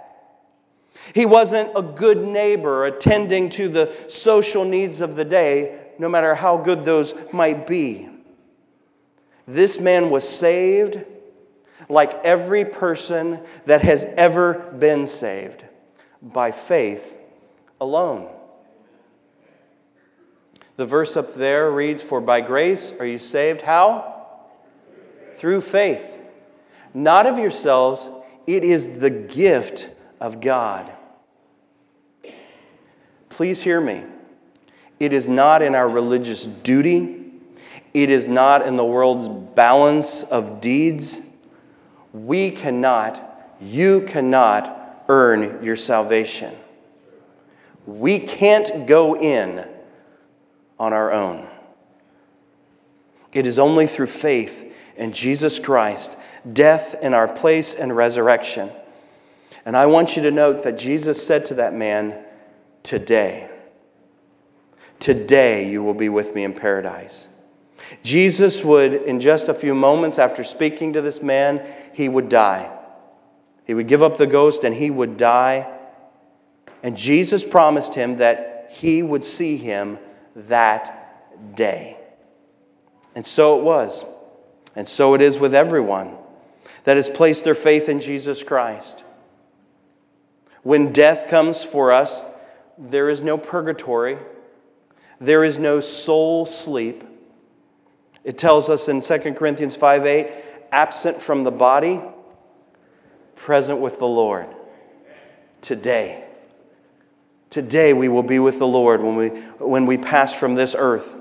He 1.12 1.26
wasn't 1.26 1.70
a 1.76 1.82
good 1.82 2.22
neighbor 2.22 2.86
attending 2.86 3.50
to 3.50 3.68
the 3.68 3.94
social 4.08 4.64
needs 4.64 5.00
of 5.00 5.16
the 5.16 5.24
day, 5.24 5.78
no 5.98 6.08
matter 6.08 6.34
how 6.34 6.56
good 6.56 6.84
those 6.84 7.14
might 7.32 7.66
be. 7.66 8.08
This 9.46 9.78
man 9.78 10.08
was 10.08 10.28
saved 10.28 11.04
like 11.88 12.14
every 12.24 12.64
person 12.64 13.40
that 13.66 13.82
has 13.82 14.04
ever 14.16 14.54
been 14.78 15.06
saved 15.06 15.64
by 16.22 16.50
faith 16.50 17.18
alone. 17.80 18.30
The 20.76 20.86
verse 20.86 21.16
up 21.16 21.34
there 21.34 21.70
reads, 21.70 22.02
For 22.02 22.20
by 22.20 22.40
grace 22.40 22.92
are 22.98 23.06
you 23.06 23.18
saved. 23.18 23.62
How? 23.62 24.26
Through 25.34 25.60
faith. 25.60 26.18
Not 26.92 27.26
of 27.26 27.38
yourselves, 27.38 28.08
it 28.46 28.64
is 28.64 28.98
the 28.98 29.10
gift 29.10 29.90
of 30.20 30.40
God. 30.40 30.90
Please 33.28 33.62
hear 33.62 33.80
me. 33.80 34.04
It 35.00 35.12
is 35.12 35.28
not 35.28 35.60
in 35.60 35.74
our 35.74 35.88
religious 35.88 36.46
duty, 36.46 37.23
it 37.94 38.10
is 38.10 38.26
not 38.26 38.66
in 38.66 38.74
the 38.74 38.84
world's 38.84 39.28
balance 39.28 40.24
of 40.24 40.60
deeds. 40.60 41.20
We 42.12 42.50
cannot, 42.50 43.56
you 43.60 44.02
cannot 44.02 45.04
earn 45.08 45.64
your 45.64 45.76
salvation. 45.76 46.54
We 47.86 48.18
can't 48.18 48.86
go 48.86 49.16
in 49.16 49.66
on 50.78 50.92
our 50.92 51.12
own. 51.12 51.46
It 53.32 53.46
is 53.46 53.58
only 53.60 53.86
through 53.86 54.08
faith 54.08 54.72
in 54.96 55.12
Jesus 55.12 55.60
Christ, 55.60 56.18
death 56.52 56.96
in 57.00 57.14
our 57.14 57.28
place, 57.28 57.74
and 57.74 57.94
resurrection. 57.94 58.70
And 59.64 59.76
I 59.76 59.86
want 59.86 60.16
you 60.16 60.22
to 60.22 60.30
note 60.30 60.64
that 60.64 60.78
Jesus 60.78 61.24
said 61.24 61.46
to 61.46 61.54
that 61.54 61.74
man, 61.74 62.24
Today, 62.82 63.48
today 65.00 65.70
you 65.70 65.82
will 65.82 65.94
be 65.94 66.10
with 66.10 66.34
me 66.34 66.44
in 66.44 66.52
paradise. 66.52 67.28
Jesus 68.02 68.62
would, 68.64 68.94
in 68.94 69.20
just 69.20 69.48
a 69.48 69.54
few 69.54 69.74
moments 69.74 70.18
after 70.18 70.44
speaking 70.44 70.92
to 70.94 71.02
this 71.02 71.22
man, 71.22 71.66
he 71.92 72.08
would 72.08 72.28
die. 72.28 72.70
He 73.66 73.74
would 73.74 73.88
give 73.88 74.02
up 74.02 74.16
the 74.16 74.26
ghost 74.26 74.64
and 74.64 74.74
he 74.74 74.90
would 74.90 75.16
die. 75.16 75.70
And 76.82 76.96
Jesus 76.96 77.42
promised 77.44 77.94
him 77.94 78.16
that 78.16 78.70
he 78.72 79.02
would 79.02 79.24
see 79.24 79.56
him 79.56 79.98
that 80.36 81.56
day. 81.56 81.96
And 83.14 83.24
so 83.24 83.58
it 83.58 83.64
was. 83.64 84.04
And 84.76 84.88
so 84.88 85.14
it 85.14 85.22
is 85.22 85.38
with 85.38 85.54
everyone 85.54 86.16
that 86.84 86.96
has 86.96 87.08
placed 87.08 87.44
their 87.44 87.54
faith 87.54 87.88
in 87.88 88.00
Jesus 88.00 88.42
Christ. 88.42 89.04
When 90.62 90.92
death 90.92 91.28
comes 91.28 91.62
for 91.62 91.92
us, 91.92 92.22
there 92.76 93.08
is 93.08 93.22
no 93.22 93.38
purgatory, 93.38 94.18
there 95.20 95.44
is 95.44 95.58
no 95.58 95.80
soul 95.80 96.44
sleep. 96.44 97.04
It 98.24 98.38
tells 98.38 98.70
us 98.70 98.88
in 98.88 99.02
2 99.02 99.18
Corinthians 99.34 99.76
5 99.76 100.06
8, 100.06 100.32
absent 100.72 101.20
from 101.20 101.44
the 101.44 101.50
body, 101.50 102.00
present 103.36 103.78
with 103.80 103.98
the 103.98 104.06
Lord. 104.06 104.46
Today. 105.60 106.24
Today 107.50 107.92
we 107.92 108.08
will 108.08 108.22
be 108.22 108.38
with 108.38 108.58
the 108.58 108.66
Lord 108.66 109.02
when 109.02 109.16
we, 109.16 109.28
when 109.28 109.86
we 109.86 109.98
pass 109.98 110.34
from 110.34 110.54
this 110.54 110.74
earth. 110.76 111.14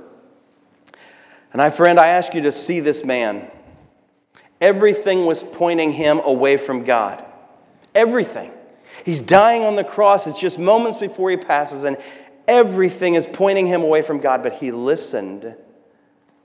And 1.52 1.62
I, 1.62 1.70
friend, 1.70 2.00
I 2.00 2.08
ask 2.08 2.34
you 2.34 2.42
to 2.42 2.52
see 2.52 2.80
this 2.80 3.04
man. 3.04 3.52
Everything 4.60 5.26
was 5.26 5.44
pointing 5.44 5.92
him 5.92 6.20
away 6.20 6.58
from 6.58 6.84
God. 6.84 7.24
Everything. 7.94 8.52
He's 9.06 9.22
dying 9.22 9.64
on 9.64 9.76
the 9.76 9.84
cross. 9.84 10.26
It's 10.26 10.40
just 10.40 10.58
moments 10.58 10.98
before 10.98 11.30
he 11.30 11.38
passes, 11.38 11.84
and 11.84 11.98
everything 12.48 13.16
is 13.16 13.28
pointing 13.28 13.68
him 13.68 13.82
away 13.82 14.02
from 14.02 14.20
God. 14.20 14.42
But 14.42 14.54
he 14.54 14.72
listened 14.72 15.56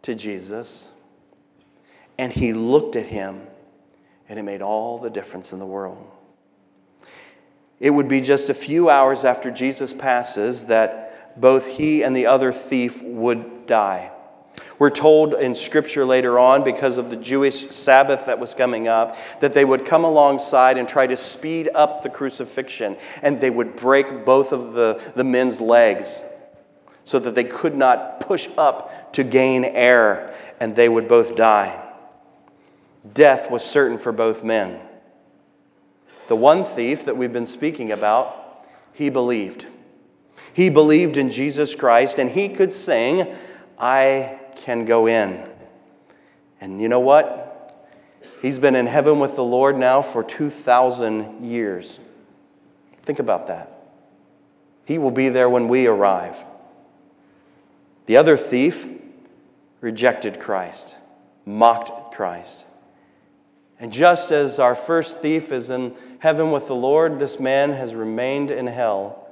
to 0.02 0.14
Jesus 0.14 0.90
and 2.18 2.32
he 2.32 2.52
looked 2.52 2.96
at 2.96 3.06
him, 3.06 3.40
and 4.28 4.38
it 4.38 4.42
made 4.42 4.60
all 4.60 4.98
the 4.98 5.08
difference 5.08 5.52
in 5.52 5.60
the 5.60 5.66
world. 5.66 6.04
It 7.78 7.90
would 7.90 8.08
be 8.08 8.20
just 8.20 8.50
a 8.50 8.54
few 8.54 8.90
hours 8.90 9.24
after 9.24 9.52
Jesus 9.52 9.94
passes 9.94 10.64
that 10.64 11.40
both 11.40 11.66
he 11.66 12.02
and 12.02 12.14
the 12.14 12.26
other 12.26 12.50
thief 12.50 13.00
would 13.02 13.66
die. 13.66 14.10
We're 14.80 14.90
told 14.90 15.34
in 15.34 15.54
Scripture 15.54 16.04
later 16.04 16.40
on, 16.40 16.64
because 16.64 16.98
of 16.98 17.10
the 17.10 17.16
Jewish 17.16 17.70
Sabbath 17.70 18.26
that 18.26 18.40
was 18.40 18.54
coming 18.54 18.88
up, 18.88 19.16
that 19.38 19.52
they 19.52 19.64
would 19.64 19.84
come 19.84 20.02
alongside 20.02 20.76
and 20.76 20.88
try 20.88 21.06
to 21.06 21.16
speed 21.16 21.70
up 21.72 22.02
the 22.02 22.10
crucifixion, 22.10 22.96
and 23.22 23.40
they 23.40 23.50
would 23.50 23.76
break 23.76 24.24
both 24.24 24.52
of 24.52 24.72
the, 24.72 25.00
the 25.14 25.22
men's 25.22 25.60
legs 25.60 26.22
so 27.08 27.18
that 27.18 27.34
they 27.34 27.42
could 27.42 27.74
not 27.74 28.20
push 28.20 28.50
up 28.58 29.14
to 29.14 29.24
gain 29.24 29.64
air, 29.64 30.34
and 30.60 30.76
they 30.76 30.90
would 30.90 31.08
both 31.08 31.36
die. 31.36 31.82
Death 33.14 33.50
was 33.50 33.64
certain 33.64 33.96
for 33.96 34.12
both 34.12 34.44
men. 34.44 34.78
The 36.26 36.36
one 36.36 36.66
thief 36.66 37.06
that 37.06 37.16
we've 37.16 37.32
been 37.32 37.46
speaking 37.46 37.92
about, 37.92 38.66
he 38.92 39.08
believed. 39.08 39.66
He 40.52 40.68
believed 40.68 41.16
in 41.16 41.30
Jesus 41.30 41.74
Christ, 41.74 42.18
and 42.18 42.28
he 42.28 42.50
could 42.50 42.74
sing, 42.74 43.34
I 43.78 44.38
can 44.56 44.84
go 44.84 45.06
in. 45.06 45.48
And 46.60 46.78
you 46.78 46.90
know 46.90 47.00
what? 47.00 47.88
He's 48.42 48.58
been 48.58 48.76
in 48.76 48.84
heaven 48.86 49.18
with 49.18 49.34
the 49.34 49.44
Lord 49.44 49.78
now 49.78 50.02
for 50.02 50.22
2,000 50.22 51.42
years. 51.42 52.00
Think 53.00 53.18
about 53.18 53.46
that. 53.46 53.72
He 54.84 54.98
will 54.98 55.10
be 55.10 55.30
there 55.30 55.48
when 55.48 55.68
we 55.68 55.86
arrive. 55.86 56.44
The 58.08 58.16
other 58.16 58.38
thief 58.38 58.88
rejected 59.82 60.40
Christ, 60.40 60.96
mocked 61.44 62.14
Christ. 62.14 62.64
And 63.78 63.92
just 63.92 64.32
as 64.32 64.58
our 64.58 64.74
first 64.74 65.20
thief 65.20 65.52
is 65.52 65.68
in 65.68 65.94
heaven 66.18 66.50
with 66.50 66.68
the 66.68 66.74
Lord, 66.74 67.18
this 67.18 67.38
man 67.38 67.70
has 67.72 67.94
remained 67.94 68.50
in 68.50 68.66
hell. 68.66 69.28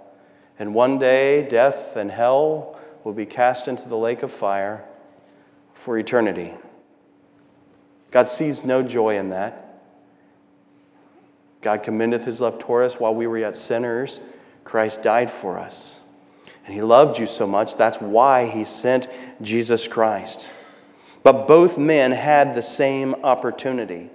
And 0.58 0.74
one 0.74 0.98
day, 0.98 1.48
death 1.48 1.96
and 1.96 2.10
hell 2.10 2.78
will 3.02 3.14
be 3.14 3.24
cast 3.24 3.66
into 3.66 3.88
the 3.88 3.96
lake 3.96 4.22
of 4.22 4.30
fire 4.30 4.84
for 5.72 5.96
eternity. 5.96 6.52
God 8.10 8.28
sees 8.28 8.62
no 8.62 8.82
joy 8.82 9.16
in 9.16 9.30
that. 9.30 9.80
God 11.62 11.82
commendeth 11.82 12.26
his 12.26 12.42
love 12.42 12.58
toward 12.58 12.84
us 12.84 13.00
while 13.00 13.14
we 13.14 13.26
were 13.26 13.38
yet 13.38 13.56
sinners. 13.56 14.20
Christ 14.64 15.02
died 15.02 15.30
for 15.30 15.58
us. 15.58 16.02
And 16.66 16.74
he 16.74 16.82
loved 16.82 17.18
you 17.18 17.26
so 17.26 17.46
much, 17.46 17.76
that's 17.76 17.98
why 17.98 18.46
he 18.46 18.64
sent 18.64 19.06
Jesus 19.40 19.86
Christ. 19.86 20.50
But 21.22 21.46
both 21.46 21.78
men 21.78 22.10
had 22.10 22.54
the 22.54 22.62
same 22.62 23.14
opportunity. 23.24 24.10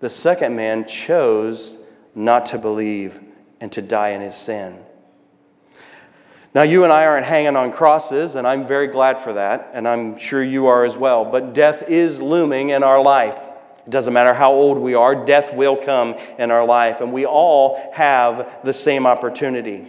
The 0.00 0.10
second 0.10 0.54
man 0.54 0.86
chose 0.86 1.78
not 2.14 2.46
to 2.46 2.58
believe 2.58 3.18
and 3.60 3.72
to 3.72 3.82
die 3.82 4.10
in 4.10 4.20
his 4.20 4.36
sin. 4.36 4.78
Now, 6.54 6.62
you 6.62 6.84
and 6.84 6.92
I 6.92 7.06
aren't 7.06 7.26
hanging 7.26 7.56
on 7.56 7.72
crosses, 7.72 8.34
and 8.34 8.46
I'm 8.46 8.66
very 8.66 8.86
glad 8.86 9.18
for 9.18 9.34
that, 9.34 9.70
and 9.74 9.86
I'm 9.86 10.18
sure 10.18 10.42
you 10.42 10.66
are 10.66 10.84
as 10.84 10.96
well. 10.96 11.24
But 11.24 11.54
death 11.54 11.88
is 11.88 12.20
looming 12.20 12.70
in 12.70 12.82
our 12.82 13.02
life. 13.02 13.48
It 13.86 13.90
doesn't 13.90 14.12
matter 14.12 14.34
how 14.34 14.52
old 14.52 14.78
we 14.78 14.94
are, 14.94 15.24
death 15.24 15.54
will 15.54 15.76
come 15.76 16.14
in 16.38 16.50
our 16.50 16.66
life, 16.66 17.00
and 17.00 17.12
we 17.12 17.26
all 17.26 17.90
have 17.94 18.60
the 18.64 18.72
same 18.72 19.06
opportunity. 19.06 19.88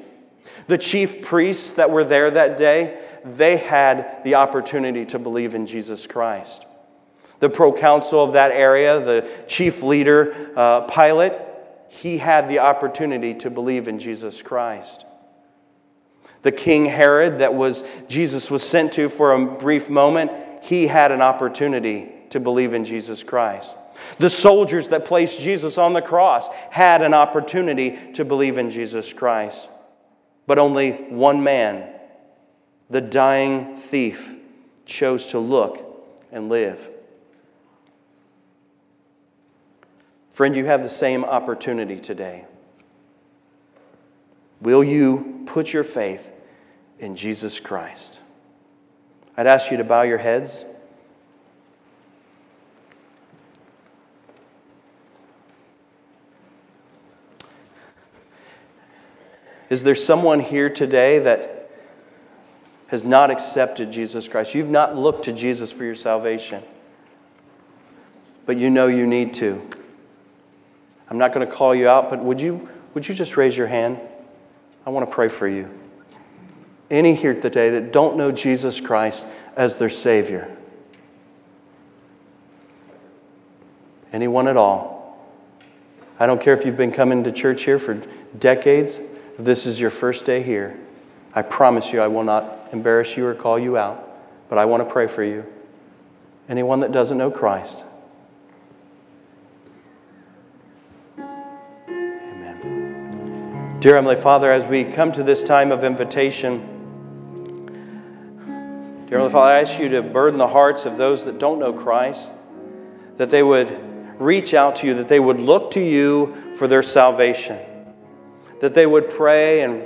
The 0.69 0.77
chief 0.77 1.23
priests 1.23 1.71
that 1.73 1.89
were 1.89 2.03
there 2.03 2.29
that 2.29 2.55
day, 2.55 2.99
they 3.25 3.57
had 3.57 4.21
the 4.23 4.35
opportunity 4.35 5.03
to 5.07 5.17
believe 5.17 5.55
in 5.55 5.65
Jesus 5.65 6.05
Christ. 6.05 6.63
The 7.39 7.49
proconsul 7.49 8.23
of 8.23 8.33
that 8.33 8.51
area, 8.51 8.99
the 8.99 9.27
chief 9.47 9.81
leader, 9.81 10.51
uh, 10.55 10.81
Pilate, 10.81 11.33
he 11.87 12.19
had 12.19 12.47
the 12.49 12.59
opportunity 12.59 13.33
to 13.33 13.49
believe 13.49 13.87
in 13.87 13.97
Jesus 13.97 14.43
Christ. 14.43 15.05
The 16.43 16.51
king 16.51 16.85
Herod 16.85 17.39
that 17.39 17.55
was 17.55 17.83
Jesus 18.07 18.51
was 18.51 18.61
sent 18.61 18.93
to 18.93 19.09
for 19.09 19.31
a 19.31 19.43
brief 19.43 19.89
moment, 19.89 20.29
he 20.61 20.85
had 20.85 21.11
an 21.11 21.23
opportunity 21.23 22.11
to 22.29 22.39
believe 22.39 22.75
in 22.75 22.85
Jesus 22.85 23.23
Christ. 23.23 23.73
The 24.19 24.29
soldiers 24.29 24.89
that 24.89 25.05
placed 25.05 25.39
Jesus 25.39 25.79
on 25.79 25.93
the 25.93 26.01
cross 26.03 26.47
had 26.69 27.01
an 27.01 27.15
opportunity 27.15 27.97
to 28.13 28.23
believe 28.23 28.59
in 28.59 28.69
Jesus 28.69 29.13
Christ. 29.13 29.67
But 30.49 30.57
only 30.57 30.93
one 30.93 31.43
man, 31.43 31.87
the 32.89 33.01
dying 33.01 33.77
thief, 33.77 34.33
chose 34.83 35.27
to 35.27 35.37
look 35.37 35.85
and 36.31 36.49
live. 36.49 36.89
Friend, 40.31 40.55
you 40.55 40.65
have 40.65 40.81
the 40.81 40.89
same 40.89 41.23
opportunity 41.23 41.99
today. 41.99 42.45
Will 44.59 44.83
you 44.83 45.43
put 45.45 45.71
your 45.71 45.83
faith 45.83 46.31
in 46.97 47.15
Jesus 47.15 47.59
Christ? 47.59 48.19
I'd 49.37 49.45
ask 49.45 49.69
you 49.69 49.77
to 49.77 49.83
bow 49.83 50.01
your 50.01 50.17
heads. 50.17 50.65
Is 59.69 59.83
there 59.83 59.95
someone 59.95 60.39
here 60.39 60.69
today 60.69 61.19
that 61.19 61.69
has 62.87 63.05
not 63.05 63.29
accepted 63.29 63.91
Jesus 63.91 64.27
Christ? 64.27 64.55
You've 64.55 64.69
not 64.69 64.95
looked 64.97 65.25
to 65.25 65.33
Jesus 65.33 65.71
for 65.71 65.83
your 65.83 65.95
salvation, 65.95 66.63
but 68.47 68.57
you 68.57 68.71
know 68.71 68.87
you 68.87 69.05
need 69.05 69.35
to. 69.35 69.61
I'm 71.07 71.19
not 71.19 71.33
going 71.33 71.47
to 71.47 71.51
call 71.51 71.75
you 71.75 71.87
out, 71.87 72.09
but 72.09 72.19
would 72.23 72.41
you, 72.41 72.67
would 72.93 73.07
you 73.07 73.13
just 73.13 73.37
raise 73.37 73.55
your 73.55 73.67
hand? 73.67 73.99
I 74.85 74.89
want 74.89 75.07
to 75.07 75.13
pray 75.13 75.27
for 75.27 75.47
you. 75.47 75.69
Any 76.89 77.13
here 77.13 77.39
today 77.39 77.69
that 77.71 77.93
don't 77.93 78.17
know 78.17 78.31
Jesus 78.31 78.81
Christ 78.81 79.25
as 79.55 79.77
their 79.77 79.89
Savior? 79.91 80.55
Anyone 84.11 84.47
at 84.47 84.57
all? 84.57 84.97
I 86.19 86.25
don't 86.25 86.41
care 86.41 86.53
if 86.53 86.65
you've 86.65 86.77
been 86.77 86.91
coming 86.91 87.23
to 87.23 87.31
church 87.31 87.63
here 87.63 87.77
for 87.77 88.01
decades. 88.39 89.01
If 89.39 89.45
this 89.45 89.65
is 89.65 89.79
your 89.79 89.89
first 89.89 90.25
day 90.25 90.43
here, 90.43 90.77
I 91.33 91.43
promise 91.43 91.93
you 91.93 92.01
I 92.01 92.09
will 92.09 92.25
not 92.25 92.71
embarrass 92.73 93.15
you 93.15 93.25
or 93.25 93.33
call 93.33 93.57
you 93.57 93.77
out, 93.77 94.05
but 94.49 94.57
I 94.57 94.65
want 94.65 94.85
to 94.85 94.93
pray 94.93 95.07
for 95.07 95.23
you. 95.23 95.45
Anyone 96.49 96.81
that 96.81 96.91
doesn't 96.91 97.17
know 97.17 97.31
Christ. 97.31 97.85
Amen. 101.17 102.57
Dear 103.79 103.95
Heavenly 103.95 104.17
Father, 104.17 104.51
as 104.51 104.65
we 104.65 104.83
come 104.83 105.13
to 105.13 105.23
this 105.23 105.41
time 105.41 105.71
of 105.71 105.85
invitation, 105.85 106.75
Dear 109.07 109.19
Heavenly 109.19 109.31
Father, 109.31 109.53
I 109.53 109.61
ask 109.61 109.79
you 109.79 109.87
to 109.87 110.01
burden 110.01 110.37
the 110.37 110.49
hearts 110.49 110.85
of 110.85 110.97
those 110.97 111.23
that 111.23 111.39
don't 111.39 111.59
know 111.59 111.71
Christ, 111.71 112.29
that 113.15 113.29
they 113.29 113.43
would 113.43 114.19
reach 114.19 114.53
out 114.53 114.75
to 114.77 114.87
you, 114.87 114.95
that 114.95 115.07
they 115.07 115.21
would 115.21 115.39
look 115.39 115.71
to 115.71 115.79
you 115.79 116.35
for 116.55 116.67
their 116.67 116.83
salvation 116.83 117.57
that 118.59 118.73
they 118.73 118.85
would 118.85 119.09
pray 119.09 119.61
and 119.61 119.85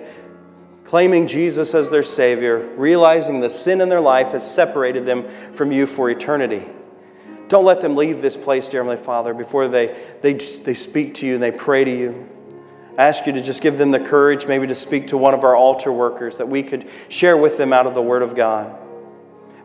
claiming 0.83 1.27
Jesus 1.27 1.73
as 1.73 1.89
their 1.89 2.03
Savior, 2.03 2.59
realizing 2.75 3.39
the 3.39 3.49
sin 3.49 3.81
in 3.81 3.89
their 3.89 4.01
life 4.01 4.31
has 4.31 4.49
separated 4.49 5.05
them 5.05 5.27
from 5.53 5.71
you 5.71 5.85
for 5.85 6.09
eternity. 6.09 6.65
Don't 7.47 7.65
let 7.65 7.81
them 7.81 7.95
leave 7.95 8.21
this 8.21 8.37
place, 8.37 8.69
dear 8.69 8.83
Heavenly 8.83 9.03
Father, 9.03 9.33
before 9.33 9.67
they, 9.67 9.95
they, 10.21 10.33
they 10.33 10.73
speak 10.73 11.15
to 11.15 11.27
you 11.27 11.35
and 11.35 11.43
they 11.43 11.51
pray 11.51 11.83
to 11.83 11.91
you. 11.91 12.29
I 12.97 13.05
ask 13.05 13.25
you 13.25 13.33
to 13.33 13.41
just 13.41 13.61
give 13.61 13.77
them 13.77 13.91
the 13.91 13.99
courage, 13.99 14.45
maybe 14.45 14.67
to 14.67 14.75
speak 14.75 15.07
to 15.07 15.17
one 15.17 15.33
of 15.33 15.43
our 15.43 15.55
altar 15.55 15.91
workers, 15.91 16.37
that 16.37 16.47
we 16.47 16.61
could 16.61 16.87
share 17.09 17.35
with 17.37 17.57
them 17.57 17.73
out 17.73 17.87
of 17.87 17.95
the 17.95 18.01
Word 18.01 18.21
of 18.21 18.35
God. 18.35 18.79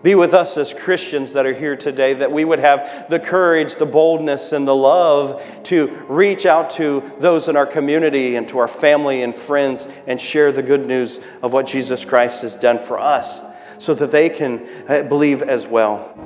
Be 0.03 0.15
with 0.15 0.33
us 0.33 0.57
as 0.57 0.73
Christians 0.73 1.33
that 1.33 1.45
are 1.45 1.53
here 1.53 1.75
today, 1.75 2.15
that 2.15 2.31
we 2.31 2.45
would 2.45 2.61
have 2.61 3.07
the 3.11 3.19
courage, 3.19 3.77
the 3.77 3.87
boldness, 3.87 4.53
and 4.53 4.67
the 4.67 4.75
love 4.75 5.45
to 5.65 5.89
reach 6.09 6.47
out 6.47 6.71
to 6.71 7.03
those 7.19 7.49
in 7.49 7.57
our 7.57 7.67
community 7.67 8.37
and 8.37 8.47
to 8.49 8.59
our 8.59 8.69
family 8.69 9.23
and 9.23 9.35
friends 9.35 9.89
and 10.07 10.21
share 10.21 10.53
the 10.53 10.63
good 10.63 10.87
news 10.87 11.21
of 11.43 11.53
what 11.53 11.67
Jesus 11.67 12.05
Christ 12.05 12.43
has 12.43 12.55
done 12.55 12.79
for 12.79 12.99
us 12.99 13.43
so 13.79 13.93
that 13.95 14.13
they 14.13 14.29
can 14.29 14.69
uh, 14.89 15.03
believe 15.03 15.43
as 15.43 15.67
well. 15.67 16.17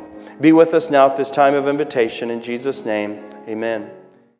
Be 0.40 0.52
with 0.52 0.74
us 0.74 0.90
now 0.90 1.08
at 1.08 1.16
this 1.16 1.30
time 1.30 1.54
of 1.54 1.66
invitation. 1.66 2.30
In 2.30 2.42
Jesus' 2.42 2.84
name, 2.84 3.24
amen. 3.48 4.01